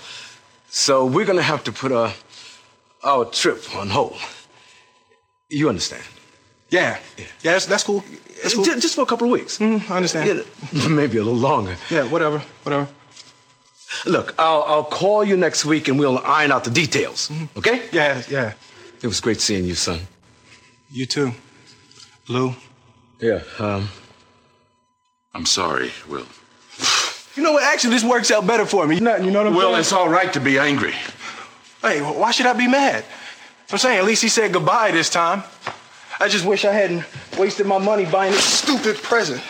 So 0.71 1.05
we're 1.07 1.26
gonna 1.26 1.43
have 1.43 1.62
to 1.64 1.73
put 1.73 1.93
uh, 1.93 2.12
our 3.02 3.25
trip 3.26 3.62
on 3.76 3.88
hold. 3.90 4.17
You 5.49 5.69
understand? 5.69 6.02
Yeah. 6.71 6.99
Yeah, 7.17 7.25
that's, 7.43 7.67
that's 7.67 7.85
cool. 7.85 8.05
That's 8.43 8.55
cool. 8.55 8.64
Ju- 8.64 8.78
Just 8.81 8.95
for 8.95 9.02
a 9.02 9.07
couple 9.07 9.26
of 9.26 9.33
weeks. 9.33 9.59
Mhm, 9.59 9.90
I 9.90 9.97
understand. 9.97 10.45
Yeah, 10.73 10.88
maybe 11.00 11.17
a 11.19 11.23
little 11.25 11.38
longer. 11.40 11.76
Yeah, 11.90 12.05
whatever, 12.05 12.43
whatever. 12.64 12.88
Look, 14.04 14.34
I'll, 14.39 14.63
I'll 14.67 14.84
call 14.84 15.25
you 15.25 15.37
next 15.37 15.65
week 15.65 15.89
and 15.89 15.99
we'll 15.99 16.19
iron 16.19 16.52
out 16.52 16.65
the 16.65 16.71
details. 16.71 17.30
Okay? 17.56 17.89
Yeah, 17.91 18.23
yeah. 18.28 18.52
It 19.02 19.06
was 19.06 19.21
great 19.21 19.41
seeing 19.41 19.65
you, 19.65 19.75
son. 19.75 20.00
You 20.91 21.06
too. 21.06 21.32
Lou. 22.28 22.54
Yeah, 23.21 23.41
um. 23.58 23.89
I'm 25.34 25.47
sorry, 25.47 25.91
Will. 26.08 26.26
You 27.38 27.44
know 27.44 27.52
what? 27.52 27.62
Actually, 27.62 27.90
this 27.94 28.02
works 28.02 28.32
out 28.32 28.48
better 28.48 28.66
for 28.66 28.84
me. 28.84 28.98
Nothing, 28.98 29.24
you 29.26 29.30
know 29.30 29.38
what 29.38 29.46
I'm 29.46 29.52
Will, 29.54 29.60
saying? 29.60 29.72
Well, 29.72 29.80
it's 29.80 29.92
all 29.92 30.08
right 30.08 30.32
to 30.32 30.40
be 30.40 30.58
angry. 30.58 30.90
Hey, 31.82 32.00
wh- 32.00 32.18
why 32.18 32.32
should 32.32 32.46
I 32.46 32.52
be 32.52 32.66
mad? 32.66 33.04
I'm 33.70 33.78
saying 33.78 33.96
at 33.96 34.04
least 34.04 34.22
he 34.22 34.28
said 34.28 34.52
goodbye 34.52 34.90
this 34.90 35.08
time. 35.08 35.44
I 36.18 36.26
just 36.26 36.44
wish 36.44 36.64
I 36.64 36.72
hadn't 36.72 37.04
wasted 37.38 37.64
my 37.66 37.78
money 37.78 38.06
buying 38.06 38.32
this 38.32 38.42
stupid 38.44 38.96
present. 38.96 39.40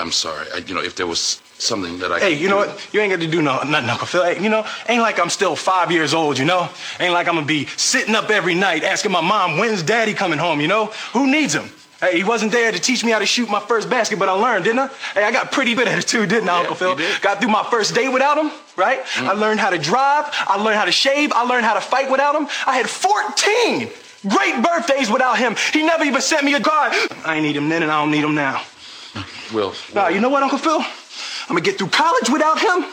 I'm 0.00 0.10
sorry. 0.10 0.48
I, 0.52 0.58
you 0.58 0.74
know, 0.74 0.80
if 0.82 0.96
there 0.96 1.06
was 1.06 1.40
something 1.58 2.00
that 2.00 2.10
I 2.10 2.18
Hey, 2.18 2.32
you 2.32 2.48
know 2.48 2.64
do- 2.64 2.70
what? 2.70 2.88
You 2.92 3.00
ain't 3.02 3.12
got 3.12 3.20
to 3.20 3.28
do 3.30 3.40
no, 3.40 3.62
nothing, 3.62 3.88
Uncle 3.88 4.08
Phil. 4.08 4.24
Hey, 4.24 4.42
you 4.42 4.48
know, 4.48 4.66
ain't 4.88 5.00
like 5.00 5.20
I'm 5.20 5.30
still 5.30 5.54
five 5.54 5.92
years 5.92 6.12
old, 6.12 6.38
you 6.38 6.44
know? 6.44 6.68
Ain't 6.98 7.12
like 7.12 7.28
I'm 7.28 7.34
gonna 7.36 7.46
be 7.46 7.66
sitting 7.76 8.16
up 8.16 8.30
every 8.30 8.56
night 8.56 8.82
asking 8.82 9.12
my 9.12 9.20
mom, 9.20 9.58
when's 9.58 9.84
daddy 9.84 10.12
coming 10.12 10.40
home, 10.40 10.60
you 10.60 10.66
know? 10.66 10.86
Who 11.12 11.30
needs 11.30 11.54
him? 11.54 11.70
Hey, 12.00 12.16
he 12.16 12.24
wasn't 12.24 12.52
there 12.52 12.72
to 12.72 12.78
teach 12.78 13.04
me 13.04 13.12
how 13.12 13.18
to 13.18 13.26
shoot 13.26 13.50
my 13.50 13.60
first 13.60 13.90
basket, 13.90 14.18
but 14.18 14.28
I 14.28 14.32
learned, 14.32 14.64
didn't 14.64 14.78
I? 14.78 14.88
Hey, 15.12 15.24
I 15.24 15.32
got 15.32 15.52
pretty 15.52 15.74
good 15.74 15.86
at 15.86 15.98
it 15.98 16.06
too, 16.06 16.26
didn't 16.26 16.48
I, 16.48 16.60
Uncle 16.60 16.74
Phil? 16.74 16.98
Got 17.20 17.40
through 17.40 17.50
my 17.50 17.62
first 17.70 17.94
day 17.94 18.08
without 18.08 18.38
him, 18.38 18.50
right? 18.76 19.00
I 19.00 19.02
mm-hmm. 19.02 19.40
learned 19.40 19.60
how 19.60 19.70
to 19.70 19.78
drive, 19.78 20.24
I 20.46 20.56
learned 20.56 20.78
how 20.78 20.86
to 20.86 20.92
shave, 20.92 21.30
I 21.32 21.42
learned 21.42 21.66
how 21.66 21.74
to 21.74 21.80
fight 21.80 22.10
without 22.10 22.34
him. 22.34 22.48
I 22.66 22.76
had 22.76 22.88
14 22.88 23.90
great 24.28 24.62
birthdays 24.62 25.10
without 25.10 25.38
him. 25.38 25.56
He 25.72 25.82
never 25.82 26.04
even 26.04 26.20
sent 26.22 26.44
me 26.44 26.54
a 26.54 26.60
card. 26.60 26.92
I 27.24 27.36
ain't 27.36 27.44
need 27.44 27.56
him 27.56 27.68
then 27.68 27.82
and 27.82 27.92
I 27.92 28.00
don't 28.00 28.10
need 28.10 28.24
him 28.24 28.34
now. 28.34 28.62
Will. 29.52 29.74
Nah, 29.94 30.08
you 30.08 30.20
know 30.20 30.28
what, 30.28 30.42
Uncle 30.42 30.58
Phil? 30.58 30.80
I'm 30.80 31.56
gonna 31.56 31.60
get 31.60 31.78
through 31.78 31.88
college 31.88 32.30
without 32.30 32.60
him. 32.60 32.84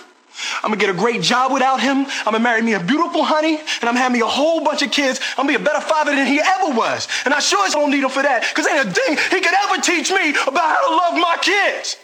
I'm 0.63 0.69
gonna 0.69 0.77
get 0.77 0.89
a 0.89 0.93
great 0.93 1.21
job 1.21 1.51
without 1.51 1.81
him. 1.81 2.05
I'm 2.05 2.25
gonna 2.25 2.39
marry 2.39 2.61
me 2.61 2.73
a 2.73 2.79
beautiful 2.79 3.23
honey, 3.23 3.57
and 3.57 3.89
I'm 3.89 3.95
have 3.95 4.11
me 4.11 4.21
a 4.21 4.25
whole 4.25 4.63
bunch 4.63 4.81
of 4.81 4.91
kids. 4.91 5.19
I'm 5.37 5.47
gonna 5.47 5.57
be 5.57 5.61
a 5.61 5.65
better 5.65 5.81
father 5.81 6.15
than 6.15 6.27
he 6.27 6.39
ever 6.39 6.75
was. 6.75 7.07
And 7.25 7.33
I 7.33 7.39
sure 7.39 7.65
as 7.65 7.73
don't 7.73 7.91
need 7.91 8.03
him 8.03 8.09
for 8.09 8.21
that, 8.21 8.41
because 8.41 8.67
ain't 8.67 8.87
a 8.87 8.91
thing 8.91 9.17
he 9.31 9.41
could 9.41 9.53
ever 9.53 9.81
teach 9.81 10.11
me 10.11 10.29
about 10.47 10.67
how 10.69 10.89
to 10.89 10.95
love 10.95 11.13
my 11.15 11.37
kids. 11.41 11.97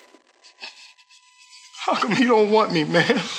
How 1.86 1.96
come 1.96 2.16
he 2.16 2.26
don't 2.26 2.50
want 2.50 2.72
me, 2.72 2.84
man? 2.84 3.22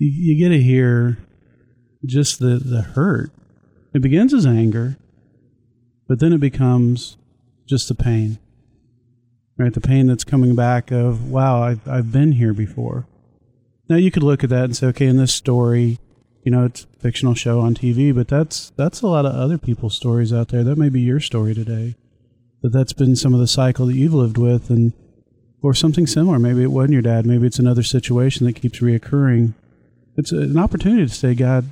You, 0.00 0.10
you 0.10 0.38
get 0.38 0.50
to 0.50 0.62
hear 0.62 1.18
just 2.04 2.38
the, 2.38 2.56
the 2.56 2.82
hurt. 2.82 3.30
It 3.94 4.02
begins 4.02 4.32
as 4.34 4.46
anger, 4.46 4.96
but 6.06 6.20
then 6.20 6.32
it 6.32 6.40
becomes 6.40 7.16
just 7.66 7.88
the 7.88 7.94
pain. 7.94 8.38
Right? 9.56 9.72
The 9.72 9.80
pain 9.80 10.06
that's 10.06 10.24
coming 10.24 10.54
back 10.54 10.90
of, 10.92 11.30
wow, 11.30 11.62
I've, 11.62 11.86
I've 11.88 12.12
been 12.12 12.32
here 12.32 12.54
before. 12.54 13.06
Now 13.88 13.96
you 13.96 14.10
could 14.10 14.22
look 14.22 14.44
at 14.44 14.50
that 14.50 14.64
and 14.64 14.76
say, 14.76 14.86
okay, 14.88 15.06
in 15.06 15.16
this 15.16 15.34
story, 15.34 15.98
you 16.44 16.52
know, 16.52 16.64
it's 16.64 16.84
a 16.84 17.00
fictional 17.00 17.34
show 17.34 17.60
on 17.60 17.74
TV, 17.74 18.14
but 18.14 18.28
that's 18.28 18.70
that's 18.76 19.02
a 19.02 19.06
lot 19.06 19.26
of 19.26 19.34
other 19.34 19.58
people's 19.58 19.94
stories 19.94 20.32
out 20.32 20.48
there. 20.48 20.64
That 20.64 20.78
may 20.78 20.88
be 20.88 21.00
your 21.00 21.20
story 21.20 21.54
today. 21.54 21.96
That 22.62 22.72
that's 22.72 22.92
been 22.92 23.16
some 23.16 23.34
of 23.34 23.40
the 23.40 23.46
cycle 23.46 23.86
that 23.86 23.96
you've 23.96 24.14
lived 24.14 24.38
with, 24.38 24.70
and 24.70 24.92
or 25.62 25.74
something 25.74 26.06
similar. 26.06 26.38
Maybe 26.38 26.62
it 26.62 26.70
wasn't 26.70 26.94
your 26.94 27.02
dad. 27.02 27.26
Maybe 27.26 27.46
it's 27.46 27.58
another 27.58 27.82
situation 27.82 28.46
that 28.46 28.54
keeps 28.54 28.78
reoccurring. 28.78 29.54
It's 30.18 30.32
an 30.32 30.58
opportunity 30.58 31.06
to 31.06 31.14
say, 31.14 31.32
God, 31.36 31.70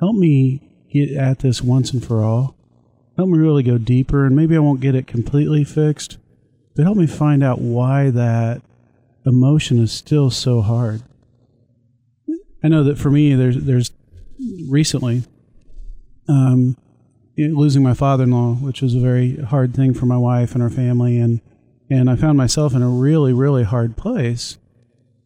help 0.00 0.16
me 0.16 0.62
get 0.90 1.10
at 1.10 1.40
this 1.40 1.60
once 1.60 1.92
and 1.92 2.02
for 2.02 2.22
all. 2.22 2.56
Help 3.18 3.28
me 3.28 3.38
really 3.38 3.62
go 3.62 3.76
deeper, 3.76 4.24
and 4.24 4.34
maybe 4.34 4.56
I 4.56 4.60
won't 4.60 4.80
get 4.80 4.94
it 4.94 5.06
completely 5.06 5.64
fixed, 5.64 6.16
but 6.74 6.84
help 6.84 6.96
me 6.96 7.06
find 7.06 7.44
out 7.44 7.60
why 7.60 8.08
that 8.08 8.62
emotion 9.26 9.78
is 9.78 9.92
still 9.92 10.30
so 10.30 10.62
hard. 10.62 11.02
I 12.62 12.68
know 12.68 12.82
that 12.84 12.96
for 12.98 13.10
me, 13.10 13.34
there's 13.34 13.58
there's 13.58 13.90
recently 14.66 15.24
um, 16.26 16.78
losing 17.36 17.82
my 17.82 17.92
father-in-law, 17.92 18.54
which 18.54 18.80
was 18.80 18.94
a 18.94 19.00
very 19.00 19.36
hard 19.36 19.74
thing 19.74 19.92
for 19.92 20.06
my 20.06 20.16
wife 20.16 20.54
and 20.54 20.62
our 20.62 20.70
family, 20.70 21.18
and 21.18 21.42
and 21.90 22.08
I 22.08 22.16
found 22.16 22.38
myself 22.38 22.72
in 22.72 22.80
a 22.80 22.88
really 22.88 23.34
really 23.34 23.64
hard 23.64 23.98
place, 23.98 24.56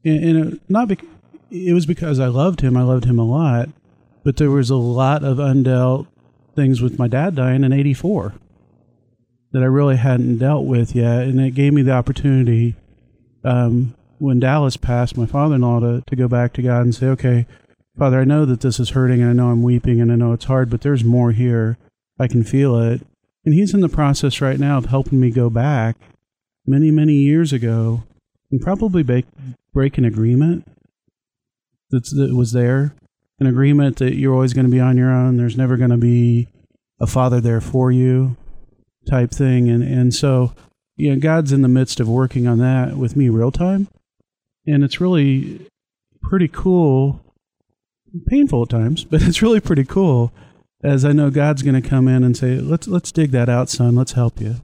and, 0.04 0.24
and 0.24 0.54
it, 0.54 0.60
not 0.68 0.88
bec- 0.88 1.04
it 1.50 1.74
was 1.74 1.86
because 1.86 2.20
I 2.20 2.26
loved 2.26 2.60
him, 2.60 2.76
I 2.76 2.82
loved 2.82 3.04
him 3.04 3.18
a 3.18 3.24
lot, 3.24 3.68
but 4.24 4.36
there 4.36 4.50
was 4.50 4.70
a 4.70 4.76
lot 4.76 5.24
of 5.24 5.38
undealt 5.38 6.06
things 6.54 6.82
with 6.82 6.98
my 6.98 7.08
dad 7.08 7.34
dying 7.34 7.64
in 7.64 7.72
'84 7.72 8.34
that 9.52 9.62
I 9.62 9.66
really 9.66 9.96
hadn't 9.96 10.38
dealt 10.38 10.66
with 10.66 10.94
yet, 10.94 11.22
and 11.22 11.40
it 11.40 11.52
gave 11.52 11.72
me 11.72 11.82
the 11.82 11.92
opportunity 11.92 12.74
um, 13.44 13.94
when 14.18 14.40
Dallas 14.40 14.76
passed 14.76 15.16
my 15.16 15.26
father-in-law 15.26 15.80
to, 15.80 16.02
to 16.06 16.16
go 16.16 16.28
back 16.28 16.52
to 16.54 16.62
God 16.62 16.82
and 16.82 16.94
say, 16.94 17.06
okay, 17.06 17.46
Father, 17.96 18.20
I 18.20 18.24
know 18.24 18.44
that 18.44 18.60
this 18.60 18.78
is 18.78 18.90
hurting 18.90 19.20
and 19.20 19.30
I 19.30 19.32
know 19.32 19.50
I'm 19.50 19.62
weeping 19.62 20.00
and 20.00 20.12
I 20.12 20.16
know 20.16 20.32
it's 20.32 20.44
hard, 20.44 20.70
but 20.70 20.82
there's 20.82 21.04
more 21.04 21.32
here. 21.32 21.78
I 22.18 22.28
can 22.28 22.44
feel 22.44 22.78
it. 22.78 23.00
And 23.44 23.54
he's 23.54 23.74
in 23.74 23.80
the 23.80 23.88
process 23.88 24.40
right 24.40 24.58
now 24.58 24.78
of 24.78 24.86
helping 24.86 25.20
me 25.20 25.30
go 25.30 25.48
back 25.48 25.96
many, 26.66 26.90
many 26.90 27.14
years 27.14 27.52
ago 27.52 28.02
and 28.50 28.60
probably 28.60 29.02
break, 29.02 29.26
break 29.72 29.98
an 29.98 30.04
agreement 30.04 30.66
that 31.90 32.34
was 32.34 32.52
there. 32.52 32.94
An 33.40 33.46
agreement 33.46 33.98
that 33.98 34.16
you're 34.16 34.34
always 34.34 34.52
going 34.52 34.66
to 34.66 34.72
be 34.72 34.80
on 34.80 34.96
your 34.96 35.10
own. 35.10 35.36
There's 35.36 35.56
never 35.56 35.76
going 35.76 35.90
to 35.90 35.96
be 35.96 36.48
a 37.00 37.06
father 37.06 37.40
there 37.40 37.60
for 37.60 37.92
you 37.92 38.36
type 39.08 39.30
thing. 39.30 39.68
And, 39.68 39.82
and 39.82 40.12
so 40.12 40.52
you 40.98 41.14
know, 41.14 41.20
God's 41.20 41.52
in 41.52 41.62
the 41.62 41.68
midst 41.68 42.00
of 42.00 42.08
working 42.08 42.46
on 42.46 42.58
that 42.58 42.96
with 42.96 43.16
me 43.16 43.30
real 43.30 43.52
time. 43.52 43.88
And 44.66 44.84
it's 44.84 45.00
really 45.00 45.66
pretty 46.20 46.48
cool, 46.48 47.20
painful 48.26 48.64
at 48.64 48.68
times, 48.68 49.04
but 49.04 49.22
it's 49.26 49.40
really 49.40 49.60
pretty 49.60 49.84
cool 49.84 50.32
as 50.82 51.04
I 51.04 51.12
know 51.12 51.30
God's 51.30 51.62
going 51.62 51.80
to 51.80 51.88
come 51.88 52.06
in 52.06 52.22
and 52.22 52.36
say, 52.36 52.56
let's, 52.60 52.86
let's 52.86 53.10
dig 53.10 53.30
that 53.30 53.48
out, 53.48 53.70
son. 53.70 53.94
Let's 53.94 54.12
help 54.12 54.40
you. 54.40 54.56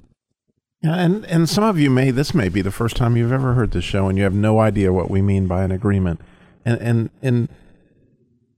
Yeah, 0.82 0.96
and, 0.96 1.24
and 1.26 1.48
some 1.48 1.64
of 1.64 1.78
you 1.78 1.88
may 1.88 2.10
this 2.10 2.34
may 2.34 2.48
be 2.48 2.60
the 2.60 2.70
first 2.70 2.96
time 2.96 3.16
you've 3.16 3.32
ever 3.32 3.54
heard 3.54 3.70
this 3.70 3.84
show 3.84 4.08
and 4.08 4.18
you 4.18 4.24
have 4.24 4.34
no 4.34 4.60
idea 4.60 4.92
what 4.92 5.10
we 5.10 5.22
mean 5.22 5.46
by 5.46 5.62
an 5.62 5.72
agreement. 5.72 6.20
And 6.64 6.80
and 6.80 7.10
and 7.22 7.48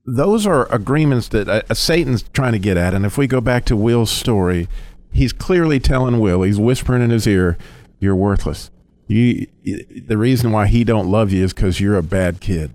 those 0.05 0.47
are 0.47 0.71
agreements 0.73 1.27
that 1.29 1.49
uh, 1.49 1.73
Satan's 1.73 2.23
trying 2.33 2.53
to 2.53 2.59
get 2.59 2.77
at. 2.77 2.93
And 2.93 3.05
if 3.05 3.17
we 3.17 3.27
go 3.27 3.41
back 3.41 3.65
to 3.65 3.75
Will's 3.75 4.09
story, 4.09 4.67
he's 5.11 5.33
clearly 5.33 5.79
telling 5.79 6.19
Will, 6.19 6.43
he's 6.43 6.57
whispering 6.57 7.01
in 7.01 7.09
his 7.09 7.27
ear, 7.27 7.57
"You're 7.99 8.15
worthless. 8.15 8.71
You, 9.07 9.47
the 9.63 10.17
reason 10.17 10.51
why 10.51 10.67
he 10.67 10.83
don't 10.83 11.09
love 11.09 11.31
you 11.31 11.43
is 11.43 11.53
because 11.53 11.79
you're 11.81 11.97
a 11.97 12.03
bad 12.03 12.39
kid." 12.39 12.71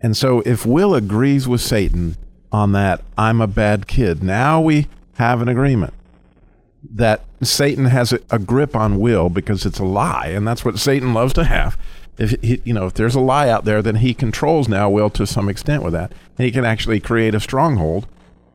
And 0.00 0.16
so, 0.16 0.40
if 0.40 0.64
Will 0.64 0.94
agrees 0.94 1.46
with 1.46 1.60
Satan 1.60 2.16
on 2.50 2.72
that, 2.72 3.02
I'm 3.18 3.40
a 3.40 3.46
bad 3.46 3.86
kid. 3.86 4.22
Now 4.22 4.60
we 4.60 4.88
have 5.14 5.42
an 5.42 5.48
agreement 5.48 5.92
that 6.82 7.24
Satan 7.42 7.86
has 7.86 8.12
a, 8.12 8.20
a 8.30 8.38
grip 8.38 8.74
on 8.74 8.98
Will 8.98 9.28
because 9.28 9.66
it's 9.66 9.78
a 9.78 9.84
lie, 9.84 10.28
and 10.28 10.48
that's 10.48 10.64
what 10.64 10.78
Satan 10.78 11.12
loves 11.12 11.34
to 11.34 11.44
have. 11.44 11.76
If 12.18 12.40
he, 12.42 12.60
you 12.64 12.74
know, 12.74 12.86
if 12.86 12.94
there's 12.94 13.14
a 13.14 13.20
lie 13.20 13.48
out 13.48 13.64
there, 13.64 13.82
then 13.82 13.96
he 13.96 14.14
controls 14.14 14.68
now 14.68 14.90
Will 14.90 15.10
to 15.10 15.26
some 15.26 15.48
extent 15.48 15.82
with 15.82 15.92
that, 15.94 16.12
and 16.36 16.44
he 16.44 16.50
can 16.50 16.64
actually 16.64 17.00
create 17.00 17.34
a 17.34 17.40
stronghold. 17.40 18.06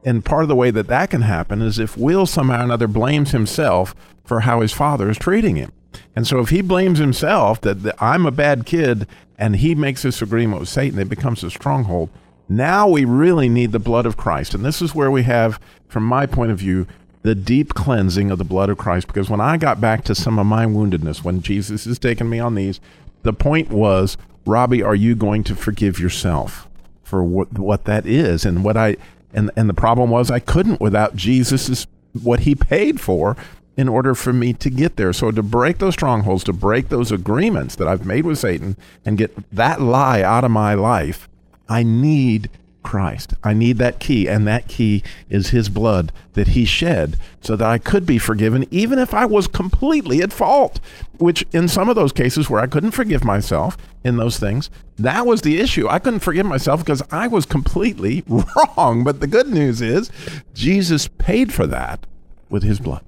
And 0.04 0.24
part 0.24 0.44
of 0.44 0.50
the 0.50 0.56
way 0.56 0.70
that 0.70 0.88
that 0.88 1.10
can 1.10 1.24
happen 1.24 1.62
is 1.64 1.80
if 1.80 1.98
Will 1.98 2.28
somehow 2.28 2.62
or 2.62 2.64
another 2.64 2.88
blames 2.88 3.32
himself 3.32 3.96
for 4.24 4.42
how 4.42 4.62
his 4.62 4.72
father 4.72 5.10
is 5.10 5.18
treating 5.18 5.56
him. 5.56 5.72
And 6.16 6.28
so 6.28 6.40
if 6.40 6.50
he 6.50 6.62
blames 6.62 7.00
himself 7.00 7.62
that, 7.62 7.84
that 7.84 7.96
I'm 8.02 8.26
a 8.26 8.32
bad 8.32 8.66
kid 8.66 9.08
and 9.38 9.56
he 9.56 9.74
makes 9.74 10.04
this 10.04 10.22
agreement 10.22 10.60
with 10.60 10.70
Satan, 10.70 11.00
it 11.00 11.10
becomes 11.10 11.44
a 11.44 11.50
stronghold. 11.50 12.10
Now 12.48 12.88
we 12.88 13.06
really 13.06 13.50
need 13.50 13.72
the 13.72 13.80
blood 13.80 14.06
of 14.06 14.18
Christ. 14.18 14.54
And 14.54 14.64
this 14.64 14.82
is 14.82 14.94
where 14.94 15.10
we 15.10 15.24
have, 15.24 15.60
from 15.88 16.04
my 16.04 16.26
point 16.26 16.52
of 16.52 16.60
view, 16.60 16.86
the 17.24 17.34
deep 17.34 17.74
cleansing 17.74 18.30
of 18.30 18.38
the 18.38 18.44
blood 18.44 18.70
of 18.70 18.78
Christ. 18.78 19.08
Because 19.08 19.30
when 19.30 19.42
I 19.42 19.58
got 19.58 19.82
back 19.82 20.04
to 20.04 20.14
some 20.14 20.38
of 20.38 20.46
my 20.46 20.66
woundedness, 20.66 21.24
when 21.24 21.42
Jesus 21.42 21.86
has 21.86 21.98
taken 21.98 22.30
me 22.30 22.40
on 22.40 22.54
these, 22.54 22.80
the 23.26 23.34
point 23.34 23.70
was, 23.70 24.18
Robbie, 24.46 24.82
are 24.82 24.96
you 24.96 25.16
going 25.16 25.44
to 25.46 25.56
forgive 25.56 26.00
yourself 26.00 26.68
for 27.04 27.24
what 27.24 27.60
what 27.60 27.86
that 27.86 28.06
is 28.06 28.46
and 28.46 28.64
what 28.64 28.78
I 28.78 28.98
and 29.34 29.52
and 29.56 29.70
the 29.70 29.74
problem 29.74 30.10
was 30.10 30.32
I 30.32 30.40
couldn't 30.40 30.80
without 30.80 31.16
Jesus' 31.16 31.86
what 32.14 32.42
he 32.42 32.56
paid 32.56 33.02
for 33.02 33.36
in 33.78 33.90
order 33.90 34.16
for 34.16 34.32
me 34.32 34.54
to 34.54 34.70
get 34.70 34.96
there. 34.96 35.12
So 35.12 35.32
to 35.32 35.44
break 35.44 35.80
those 35.80 35.94
strongholds, 35.96 36.46
to 36.46 36.54
break 36.54 36.88
those 36.88 37.12
agreements 37.12 37.76
that 37.76 37.88
I've 37.88 38.06
made 38.06 38.26
with 38.26 38.40
Satan 38.40 38.78
and 39.04 39.18
get 39.18 39.36
that 39.52 39.82
lie 39.82 40.22
out 40.22 40.46
of 40.46 40.52
my 40.52 40.76
life, 40.76 41.28
I 41.68 41.84
need 41.84 42.50
Christ. 42.86 43.34
I 43.44 43.54
need 43.54 43.80
that 43.80 44.00
key, 44.00 44.30
and 44.30 44.48
that 44.48 44.68
key 44.68 45.04
is 45.28 45.50
his 45.50 45.68
blood 45.68 46.14
that 46.34 46.50
he 46.50 46.64
shed 46.64 47.18
so 47.42 47.56
that 47.56 47.68
I 47.68 47.80
could 47.80 48.06
be 48.06 48.20
forgiven, 48.20 48.66
even 48.70 49.00
if 49.00 49.14
I 49.14 49.26
was 49.26 49.48
completely 49.48 50.22
at 50.22 50.32
fault. 50.32 50.80
Which, 51.18 51.46
in 51.52 51.68
some 51.68 51.90
of 51.90 51.96
those 51.96 52.12
cases 52.12 52.50
where 52.50 52.62
I 52.62 52.68
couldn't 52.68 52.92
forgive 52.92 53.24
myself 53.24 53.76
in 54.04 54.18
those 54.18 54.38
things, 54.38 54.70
that 54.98 55.26
was 55.26 55.42
the 55.42 55.60
issue. 55.60 55.88
I 55.90 56.00
couldn't 56.00 56.20
forgive 56.20 56.46
myself 56.46 56.82
because 56.82 57.02
I 57.10 57.28
was 57.28 57.46
completely 57.46 58.24
wrong. 58.78 59.04
But 59.04 59.20
the 59.20 59.28
good 59.28 59.48
news 59.48 59.82
is, 59.82 60.12
Jesus 60.54 61.08
paid 61.08 61.52
for 61.52 61.66
that 61.68 62.06
with 62.50 62.64
his 62.64 62.80
blood. 62.80 63.04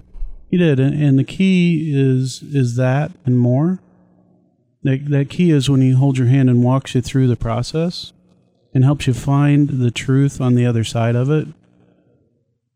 He 0.50 0.58
did, 0.58 0.80
and, 0.80 1.20
the 1.20 1.24
key 1.24 1.92
is 1.94 2.42
is 2.42 2.78
that 2.78 3.12
and 3.26 3.38
more. 3.38 3.80
That 4.84 5.06
that 5.10 5.30
key 5.30 5.52
is 5.52 5.70
when 5.70 5.82
he 5.82 5.92
holds 5.92 6.18
your 6.18 6.30
hand 6.30 6.50
and 6.50 6.64
walks 6.64 6.96
you 6.96 7.02
through 7.02 7.28
the 7.28 7.36
process 7.36 8.14
and 8.78 8.86
helps 8.86 9.08
you 9.08 9.14
find 9.16 9.70
the 9.82 9.90
truth 9.90 10.40
on 10.40 10.54
the 10.54 10.64
other 10.64 10.84
side 10.84 11.16
of 11.16 11.32
it. 11.32 11.48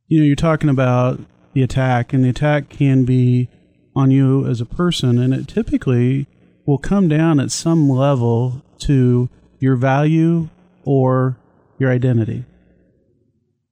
You 0.08 0.20
know, 0.20 0.26
you're 0.26 0.36
talking 0.36 0.68
about 0.68 1.20
the 1.54 1.62
attack, 1.62 2.12
and 2.12 2.26
the 2.26 2.30
attack 2.30 2.70
can 2.70 3.06
be 3.06 3.50
on 3.96 4.10
you 4.10 4.48
as 4.48 4.60
a 4.60 4.66
person, 4.66 5.20
and 5.20 5.32
it 5.32 5.48
typically 5.48 6.26
will 6.66 6.80
come 6.80 7.08
down 7.08 7.40
at 7.40 7.52
some 7.52 7.88
level 7.88 8.64
to 8.80 9.30
your 9.60 9.76
value 9.76 10.50
or 10.86 11.38
your 11.78 11.92
identity. 11.92 12.46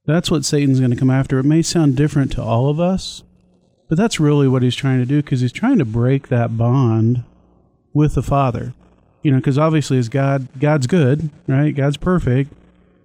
That's 0.06 0.30
what 0.30 0.46
Satan's 0.46 0.80
going 0.80 0.92
to 0.92 0.98
come 0.98 1.10
after. 1.10 1.40
It 1.40 1.46
may 1.46 1.64
sound 1.64 1.98
different 1.98 2.32
to 2.34 2.44
all 2.44 2.70
of 2.70 2.80
us, 2.80 3.24
but 3.88 3.98
that's 3.98 4.20
really 4.20 4.48
what 4.48 4.62
he's 4.62 4.76
trying 4.76 5.00
to 5.00 5.06
do 5.08 5.24
because 5.24 5.42
he's 5.42 5.52
trying 5.52 5.80
to 5.80 5.84
break 5.84 6.28
that 6.28 6.56
bond 6.56 7.24
with 7.92 8.14
the 8.14 8.22
Father 8.22 8.76
you 9.22 9.32
know, 9.32 9.38
because 9.38 9.58
obviously 9.58 9.98
as 9.98 10.10
God, 10.10 10.48
God's 10.60 10.88
good, 10.88 11.30
right? 11.48 11.76
God's 11.76 11.98
perfect, 11.98 12.52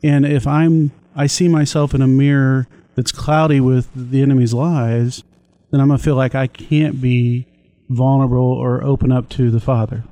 and 0.02 0.24
if 0.24 0.46
I'm, 0.46 0.92
I 1.16 1.26
see 1.26 1.48
myself 1.48 1.94
in 1.94 2.02
a 2.02 2.06
mirror 2.06 2.66
that's 2.94 3.12
cloudy 3.12 3.60
with 3.60 3.88
the 3.94 4.22
enemy's 4.22 4.54
lies, 4.54 5.24
then 5.70 5.80
I'm 5.80 5.88
gonna 5.88 5.98
feel 5.98 6.14
like 6.14 6.34
I 6.34 6.46
can't 6.46 7.00
be 7.00 7.46
vulnerable 7.88 8.52
or 8.52 8.82
open 8.82 9.12
up 9.12 9.28
to 9.30 9.50
the 9.50 9.60
Father, 9.60 10.04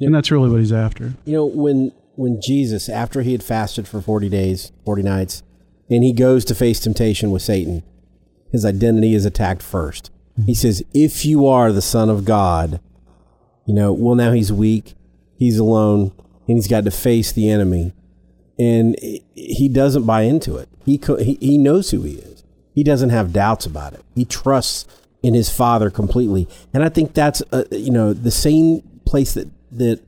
and 0.00 0.14
that's 0.14 0.30
really 0.30 0.50
what 0.50 0.60
he's 0.60 0.72
after. 0.72 1.14
You 1.24 1.32
know, 1.34 1.46
when 1.46 1.92
when 2.16 2.40
Jesus, 2.40 2.88
after 2.88 3.22
he 3.22 3.32
had 3.32 3.42
fasted 3.42 3.88
for 3.88 4.00
forty 4.00 4.28
days, 4.28 4.70
forty 4.84 5.02
nights, 5.02 5.42
and 5.90 6.04
he 6.04 6.12
goes 6.12 6.44
to 6.46 6.54
face 6.54 6.78
temptation 6.80 7.30
with 7.30 7.42
Satan, 7.42 7.82
his 8.52 8.64
identity 8.64 9.14
is 9.14 9.24
attacked 9.24 9.62
1st 9.62 10.10
mm-hmm. 10.38 10.42
He 10.44 10.54
says, 10.54 10.84
"If 10.94 11.24
you 11.24 11.46
are 11.46 11.72
the 11.72 11.82
Son 11.82 12.08
of 12.08 12.24
God," 12.24 12.80
you 13.66 13.74
know. 13.74 13.92
Well, 13.92 14.14
now 14.14 14.32
he's 14.32 14.52
weak 14.52 14.94
he's 15.36 15.58
alone 15.58 16.12
and 16.46 16.56
he's 16.56 16.68
got 16.68 16.84
to 16.84 16.90
face 16.90 17.32
the 17.32 17.48
enemy. 17.48 17.92
And 18.58 18.96
he 19.34 19.68
doesn't 19.68 20.04
buy 20.04 20.22
into 20.22 20.56
it. 20.56 20.68
He, 20.84 21.00
he 21.18 21.38
he 21.40 21.58
knows 21.58 21.90
who 21.90 22.02
he 22.02 22.14
is. 22.14 22.44
He 22.74 22.84
doesn't 22.84 23.10
have 23.10 23.32
doubts 23.32 23.66
about 23.66 23.94
it. 23.94 24.02
He 24.14 24.24
trusts 24.24 24.86
in 25.22 25.34
his 25.34 25.48
father 25.48 25.90
completely. 25.90 26.46
And 26.72 26.84
i 26.84 26.88
think 26.88 27.14
that's 27.14 27.42
uh, 27.50 27.64
you 27.70 27.90
know 27.90 28.12
the 28.12 28.30
same 28.30 28.82
place 29.06 29.34
that 29.34 29.48
that 29.72 30.00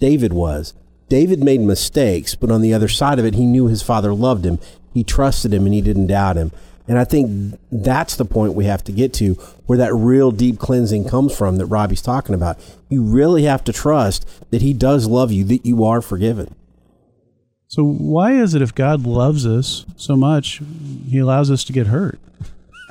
david 0.00 0.32
was. 0.32 0.74
David 1.08 1.42
made 1.42 1.60
mistakes 1.60 2.34
but 2.34 2.50
on 2.50 2.60
the 2.60 2.74
other 2.74 2.88
side 2.88 3.18
of 3.18 3.24
it 3.24 3.34
he 3.34 3.46
knew 3.46 3.68
his 3.68 3.82
father 3.82 4.12
loved 4.12 4.44
him. 4.44 4.58
He 4.92 5.04
trusted 5.04 5.54
him 5.54 5.64
and 5.64 5.74
he 5.74 5.80
didn't 5.80 6.08
doubt 6.08 6.36
him 6.36 6.52
and 6.86 6.98
I 6.98 7.04
think 7.04 7.58
that's 7.72 8.16
the 8.16 8.24
point 8.24 8.54
we 8.54 8.66
have 8.66 8.84
to 8.84 8.92
get 8.92 9.14
to 9.14 9.34
where 9.66 9.78
that 9.78 9.94
real 9.94 10.30
deep 10.30 10.58
cleansing 10.58 11.08
comes 11.08 11.36
from 11.36 11.56
that 11.56 11.66
Robbie's 11.66 12.02
talking 12.02 12.34
about. 12.34 12.58
You 12.90 13.02
really 13.02 13.44
have 13.44 13.64
to 13.64 13.72
trust 13.72 14.26
that 14.50 14.60
he 14.60 14.74
does 14.74 15.06
love 15.06 15.32
you, 15.32 15.44
that 15.44 15.64
you 15.64 15.82
are 15.84 16.02
forgiven. 16.02 16.54
So, 17.68 17.82
why 17.82 18.32
is 18.32 18.54
it 18.54 18.62
if 18.62 18.74
God 18.74 19.06
loves 19.06 19.46
us 19.46 19.86
so 19.96 20.14
much, 20.14 20.60
he 21.08 21.18
allows 21.18 21.50
us 21.50 21.64
to 21.64 21.72
get 21.72 21.88
hurt? 21.88 22.20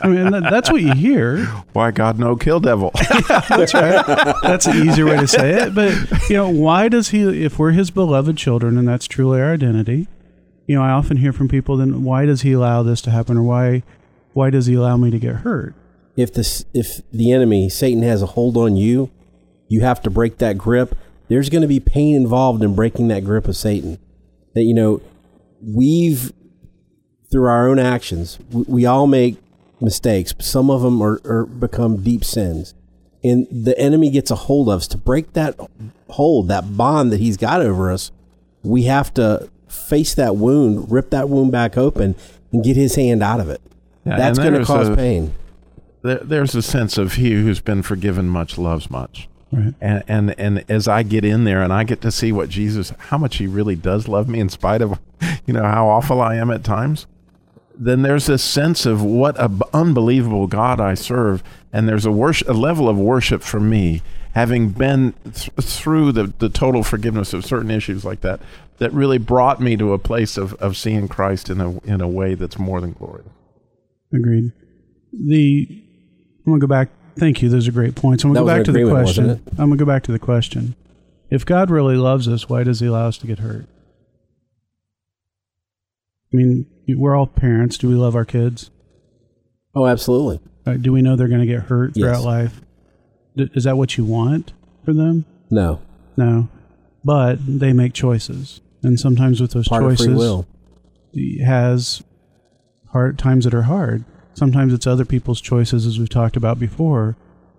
I 0.00 0.06
mean, 0.08 0.30
that's 0.30 0.70
what 0.70 0.80
you 0.80 0.94
hear. 0.94 1.44
Why 1.72 1.90
God 1.90 2.18
no 2.18 2.36
kill 2.36 2.60
devil? 2.60 2.92
yeah, 3.28 3.40
that's 3.48 3.74
right. 3.74 4.34
That's 4.42 4.66
an 4.66 4.88
easier 4.88 5.06
way 5.06 5.16
to 5.16 5.26
say 5.26 5.62
it. 5.62 5.74
But, 5.74 5.92
you 6.30 6.36
know, 6.36 6.48
why 6.48 6.88
does 6.88 7.08
he, 7.08 7.44
if 7.44 7.58
we're 7.58 7.72
his 7.72 7.90
beloved 7.90 8.38
children 8.38 8.78
and 8.78 8.86
that's 8.86 9.06
truly 9.06 9.40
our 9.40 9.52
identity, 9.52 10.06
you 10.66 10.74
know, 10.74 10.82
I 10.82 10.90
often 10.90 11.18
hear 11.18 11.32
from 11.32 11.48
people, 11.48 11.76
then 11.76 12.04
why 12.04 12.26
does 12.26 12.42
he 12.42 12.52
allow 12.52 12.82
this 12.82 13.00
to 13.02 13.10
happen, 13.10 13.36
or 13.36 13.42
why 13.42 13.82
why 14.32 14.50
does 14.50 14.66
he 14.66 14.74
allow 14.74 14.96
me 14.96 15.10
to 15.10 15.18
get 15.18 15.36
hurt? 15.36 15.74
If 16.16 16.32
this 16.32 16.64
if 16.72 17.00
the 17.12 17.32
enemy 17.32 17.68
Satan 17.68 18.02
has 18.02 18.22
a 18.22 18.26
hold 18.26 18.56
on 18.56 18.76
you, 18.76 19.10
you 19.68 19.80
have 19.80 20.00
to 20.02 20.10
break 20.10 20.38
that 20.38 20.58
grip. 20.58 20.96
There's 21.28 21.48
going 21.48 21.62
to 21.62 21.68
be 21.68 21.80
pain 21.80 22.16
involved 22.16 22.62
in 22.62 22.74
breaking 22.74 23.08
that 23.08 23.24
grip 23.24 23.48
of 23.48 23.56
Satan. 23.56 23.98
That 24.54 24.62
you 24.62 24.74
know, 24.74 25.02
we've 25.62 26.32
through 27.30 27.48
our 27.48 27.68
own 27.68 27.78
actions, 27.78 28.38
we, 28.50 28.62
we 28.62 28.86
all 28.86 29.06
make 29.06 29.36
mistakes. 29.80 30.34
Some 30.38 30.70
of 30.70 30.82
them 30.82 31.02
are, 31.02 31.20
are 31.24 31.46
become 31.46 32.02
deep 32.02 32.24
sins, 32.24 32.74
and 33.22 33.46
the 33.50 33.78
enemy 33.78 34.10
gets 34.10 34.30
a 34.30 34.36
hold 34.36 34.68
of 34.68 34.76
us 34.76 34.88
to 34.88 34.98
break 34.98 35.32
that 35.34 35.58
hold, 36.08 36.48
that 36.48 36.76
bond 36.76 37.12
that 37.12 37.20
he's 37.20 37.36
got 37.36 37.60
over 37.60 37.90
us. 37.90 38.10
We 38.62 38.84
have 38.84 39.12
to 39.14 39.50
face 39.74 40.14
that 40.14 40.36
wound, 40.36 40.90
rip 40.90 41.10
that 41.10 41.28
wound 41.28 41.52
back 41.52 41.76
open, 41.76 42.14
and 42.52 42.64
get 42.64 42.76
his 42.76 42.94
hand 42.94 43.22
out 43.22 43.40
of 43.40 43.48
it. 43.48 43.60
Yeah, 44.04 44.16
That's 44.16 44.38
going 44.38 44.54
to 44.54 44.64
cause 44.64 44.88
a- 44.88 44.96
pain. 44.96 45.34
There, 46.02 46.18
there's 46.18 46.54
a 46.54 46.62
sense 46.62 46.98
of 46.98 47.14
he 47.14 47.32
who's 47.32 47.60
been 47.60 47.82
forgiven 47.82 48.28
much 48.28 48.58
loves 48.58 48.90
much. 48.90 49.28
Right. 49.50 49.74
And, 49.80 50.02
and 50.08 50.38
and 50.38 50.64
as 50.68 50.86
I 50.88 51.02
get 51.04 51.24
in 51.24 51.44
there 51.44 51.62
and 51.62 51.72
I 51.72 51.84
get 51.84 52.00
to 52.02 52.10
see 52.10 52.32
what 52.32 52.48
Jesus, 52.48 52.92
how 52.98 53.16
much 53.18 53.36
he 53.36 53.46
really 53.46 53.76
does 53.76 54.08
love 54.08 54.28
me 54.28 54.40
in 54.40 54.48
spite 54.48 54.82
of, 54.82 54.98
you 55.46 55.54
know, 55.54 55.62
how 55.62 55.88
awful 55.88 56.20
I 56.20 56.34
am 56.36 56.50
at 56.50 56.64
times, 56.64 57.06
then 57.76 58.02
there's 58.02 58.26
this 58.26 58.42
sense 58.42 58.84
of 58.84 59.02
what 59.02 59.36
a 59.38 59.48
b- 59.48 59.62
unbelievable 59.72 60.46
God 60.46 60.80
I 60.80 60.94
serve, 60.94 61.42
and 61.72 61.88
there's 61.88 62.04
a 62.04 62.12
worship, 62.12 62.48
a 62.48 62.52
level 62.52 62.88
of 62.88 62.98
worship 62.98 63.42
for 63.42 63.60
me, 63.60 64.02
having 64.34 64.70
been 64.70 65.14
th- 65.24 65.50
through 65.60 66.12
the 66.12 66.32
the 66.38 66.48
total 66.48 66.82
forgiveness 66.82 67.32
of 67.32 67.44
certain 67.46 67.70
issues 67.70 68.04
like 68.04 68.20
that, 68.22 68.40
that 68.78 68.92
really 68.92 69.18
brought 69.18 69.60
me 69.60 69.76
to 69.76 69.92
a 69.92 69.98
place 69.98 70.36
of 70.36 70.54
of 70.54 70.76
seeing 70.76 71.08
Christ 71.08 71.48
in 71.50 71.60
a 71.60 71.78
in 71.82 72.00
a 72.00 72.08
way 72.08 72.34
that's 72.34 72.58
more 72.58 72.80
than 72.80 72.92
glorious. 72.92 73.28
Agreed. 74.12 74.52
The 75.12 75.66
I'm 76.46 76.52
gonna 76.52 76.60
go 76.60 76.66
back 76.66 76.88
Thank 77.16 77.42
you. 77.42 77.48
Those 77.48 77.68
are 77.68 77.72
great 77.72 77.94
points. 77.94 78.24
I'm 78.24 78.32
gonna 78.32 78.40
go 78.40 78.46
back 78.56 78.64
to 78.64 78.72
the 78.72 78.90
question. 78.90 79.30
I'm 79.52 79.68
gonna 79.68 79.76
go 79.76 79.84
back 79.84 80.02
to 80.04 80.12
the 80.12 80.18
question. 80.18 80.74
If 81.30 81.46
God 81.46 81.70
really 81.70 81.96
loves 81.96 82.26
us, 82.28 82.48
why 82.48 82.64
does 82.64 82.80
He 82.80 82.86
allow 82.86 83.06
us 83.06 83.18
to 83.18 83.26
get 83.26 83.38
hurt? 83.38 83.66
I 86.32 86.36
mean, 86.36 86.66
we're 86.88 87.14
all 87.14 87.26
parents. 87.28 87.78
Do 87.78 87.88
we 87.88 87.94
love 87.94 88.16
our 88.16 88.24
kids? 88.24 88.70
Oh, 89.74 89.86
absolutely. 89.86 90.40
Uh, 90.66 90.74
do 90.74 90.92
we 90.92 91.02
know 91.02 91.14
they're 91.14 91.28
going 91.28 91.40
to 91.40 91.46
get 91.46 91.62
hurt 91.64 91.94
throughout 91.94 92.16
Yes. 92.16 92.24
life? 92.24 92.60
D- 93.36 93.50
is 93.54 93.64
that 93.64 93.76
what 93.76 93.96
you 93.96 94.04
want 94.04 94.52
for 94.84 94.92
them? 94.92 95.24
No. 95.50 95.80
No, 96.16 96.48
but 97.04 97.38
they 97.46 97.72
make 97.72 97.92
choices, 97.92 98.60
and 98.82 98.98
sometimes 98.98 99.40
with 99.40 99.52
those 99.52 99.68
Part 99.68 99.84
of 99.84 99.90
choices, 99.90 100.06
free 100.06 100.14
will. 100.14 100.46
has 101.44 102.02
hard 102.88 103.18
times 103.18 103.44
that 103.44 103.54
are 103.54 103.62
hard. 103.62 104.04
Sometimes 104.34 104.72
it's 104.72 104.86
other 104.86 105.04
people's 105.04 105.40
choices, 105.40 105.86
as 105.86 105.98
we've 105.98 106.08
talked 106.08 106.36
about 106.36 106.58
before. 106.58 107.16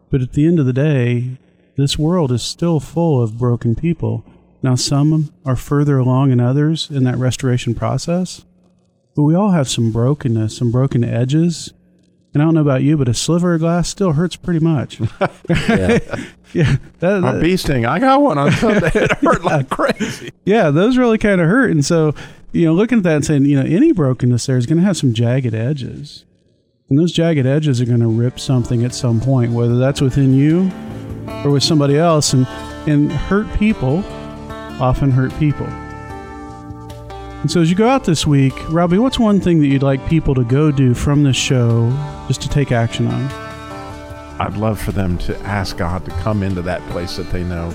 But 0.09 0.21
at 0.21 0.33
the 0.33 0.45
end 0.47 0.59
of 0.59 0.65
the 0.65 0.73
day, 0.73 1.37
this 1.77 1.97
world 1.99 2.31
is 2.31 2.41
still 2.41 2.79
full 2.79 3.21
of 3.21 3.37
broken 3.37 3.75
people. 3.75 4.23
Now, 4.61 4.75
some 4.75 5.33
are 5.45 5.55
further 5.55 5.97
along 5.97 6.29
than 6.29 6.39
others 6.39 6.89
in 6.89 7.03
that 7.03 7.17
restoration 7.17 7.75
process, 7.75 8.43
but 9.15 9.23
we 9.23 9.35
all 9.35 9.51
have 9.51 9.69
some 9.69 9.91
brokenness, 9.91 10.57
some 10.57 10.71
broken 10.71 11.03
edges. 11.03 11.71
And 12.35 12.41
I 12.41 12.45
don't 12.45 12.53
know 12.53 12.61
about 12.61 12.83
you, 12.83 12.97
but 12.97 13.07
a 13.07 13.13
sliver 13.13 13.53
of 13.53 13.61
glass 13.61 13.87
still 13.89 14.11
hurts 14.11 14.35
pretty 14.35 14.59
much. 14.59 14.99
Yeah. 15.49 15.99
yeah, 16.53 16.75
that, 16.99 17.17
A 17.17 17.21
that- 17.21 17.41
bee 17.41 17.55
sting. 17.57 17.85
I 17.85 17.97
got 17.99 18.21
one 18.21 18.37
on 18.37 18.51
Sunday. 18.51 18.91
It 18.93 19.11
hurt 19.13 19.43
like 19.43 19.69
crazy. 19.71 20.31
yeah, 20.45 20.69
those 20.69 20.97
really 20.97 21.17
kind 21.17 21.39
of 21.41 21.47
hurt. 21.47 21.71
And 21.71 21.83
so, 21.83 22.13
you 22.51 22.65
know, 22.65 22.73
looking 22.73 22.99
at 22.99 23.03
that 23.05 23.15
and 23.15 23.25
saying, 23.25 23.45
you 23.45 23.55
know, 23.61 23.65
any 23.65 23.91
brokenness 23.93 24.45
there 24.45 24.57
is 24.57 24.65
going 24.65 24.77
to 24.79 24.83
have 24.83 24.95
some 24.97 25.13
jagged 25.13 25.53
edges. 25.55 26.25
And 26.89 26.99
those 26.99 27.11
jagged 27.11 27.45
edges 27.45 27.81
are 27.81 27.85
going 27.85 27.99
to 28.01 28.07
rip 28.07 28.39
something 28.39 28.83
at 28.85 28.93
some 28.93 29.19
point, 29.21 29.51
whether 29.53 29.77
that's 29.77 30.01
within 30.01 30.33
you 30.33 30.71
or 31.43 31.51
with 31.51 31.63
somebody 31.63 31.97
else. 31.97 32.33
And, 32.33 32.45
and 32.87 33.11
hurt 33.11 33.51
people 33.57 34.03
often 34.79 35.09
hurt 35.11 35.33
people. 35.39 35.67
And 35.67 37.51
so 37.51 37.61
as 37.61 37.69
you 37.69 37.75
go 37.75 37.87
out 37.87 38.03
this 38.05 38.25
week, 38.27 38.53
Robbie, 38.69 38.97
what's 38.97 39.19
one 39.19 39.39
thing 39.39 39.59
that 39.59 39.67
you'd 39.67 39.83
like 39.83 40.05
people 40.09 40.33
to 40.35 40.43
go 40.43 40.71
do 40.71 40.93
from 40.93 41.23
this 41.23 41.35
show 41.35 41.89
just 42.27 42.41
to 42.41 42.49
take 42.49 42.71
action 42.71 43.07
on? 43.07 43.23
I'd 44.39 44.57
love 44.57 44.79
for 44.79 44.91
them 44.91 45.17
to 45.19 45.37
ask 45.41 45.77
God 45.77 46.03
to 46.05 46.11
come 46.11 46.43
into 46.43 46.61
that 46.63 46.81
place 46.89 47.15
that 47.17 47.31
they 47.31 47.43
know 47.43 47.69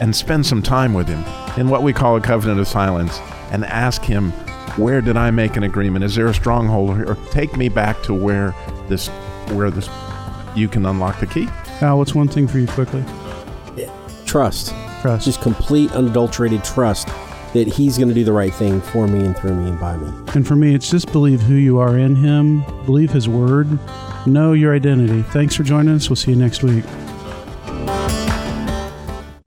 and 0.00 0.14
spend 0.14 0.44
some 0.44 0.62
time 0.62 0.92
with 0.92 1.08
Him 1.08 1.24
in 1.56 1.68
what 1.68 1.82
we 1.82 1.92
call 1.92 2.16
a 2.16 2.20
covenant 2.20 2.60
of 2.60 2.68
silence 2.68 3.18
and 3.50 3.64
ask 3.64 4.02
Him, 4.02 4.30
where 4.76 5.00
did 5.00 5.16
I 5.16 5.30
make 5.30 5.56
an 5.56 5.62
agreement? 5.62 6.04
Is 6.04 6.14
there 6.14 6.26
a 6.26 6.34
stronghold 6.34 6.96
here? 6.96 7.10
Or 7.10 7.14
take 7.30 7.56
me 7.56 7.68
back 7.68 8.02
to 8.04 8.14
where 8.14 8.54
this, 8.88 9.08
where 9.48 9.70
this, 9.70 9.88
you 10.54 10.68
can 10.68 10.86
unlock 10.86 11.20
the 11.20 11.26
key. 11.26 11.48
Al, 11.80 11.98
what's 11.98 12.14
one 12.14 12.28
thing 12.28 12.46
for 12.46 12.58
you 12.58 12.66
quickly? 12.66 13.04
Trust. 14.26 14.74
Trust. 15.02 15.26
Just 15.26 15.42
complete, 15.42 15.92
unadulterated 15.92 16.64
trust 16.64 17.08
that 17.52 17.68
He's 17.68 17.98
going 17.98 18.08
to 18.08 18.14
do 18.14 18.24
the 18.24 18.32
right 18.32 18.54
thing 18.54 18.80
for 18.80 19.06
me 19.06 19.24
and 19.24 19.36
through 19.36 19.54
me 19.54 19.68
and 19.68 19.78
by 19.78 19.96
me. 19.96 20.08
And 20.34 20.46
for 20.46 20.56
me, 20.56 20.74
it's 20.74 20.90
just 20.90 21.12
believe 21.12 21.40
who 21.42 21.54
you 21.54 21.78
are 21.78 21.98
in 21.98 22.16
Him, 22.16 22.64
believe 22.84 23.10
His 23.10 23.28
word, 23.28 23.78
know 24.26 24.52
your 24.52 24.74
identity. 24.74 25.22
Thanks 25.22 25.54
for 25.54 25.62
joining 25.62 25.94
us. 25.94 26.08
We'll 26.08 26.16
see 26.16 26.30
you 26.32 26.36
next 26.36 26.62
week. 26.62 26.84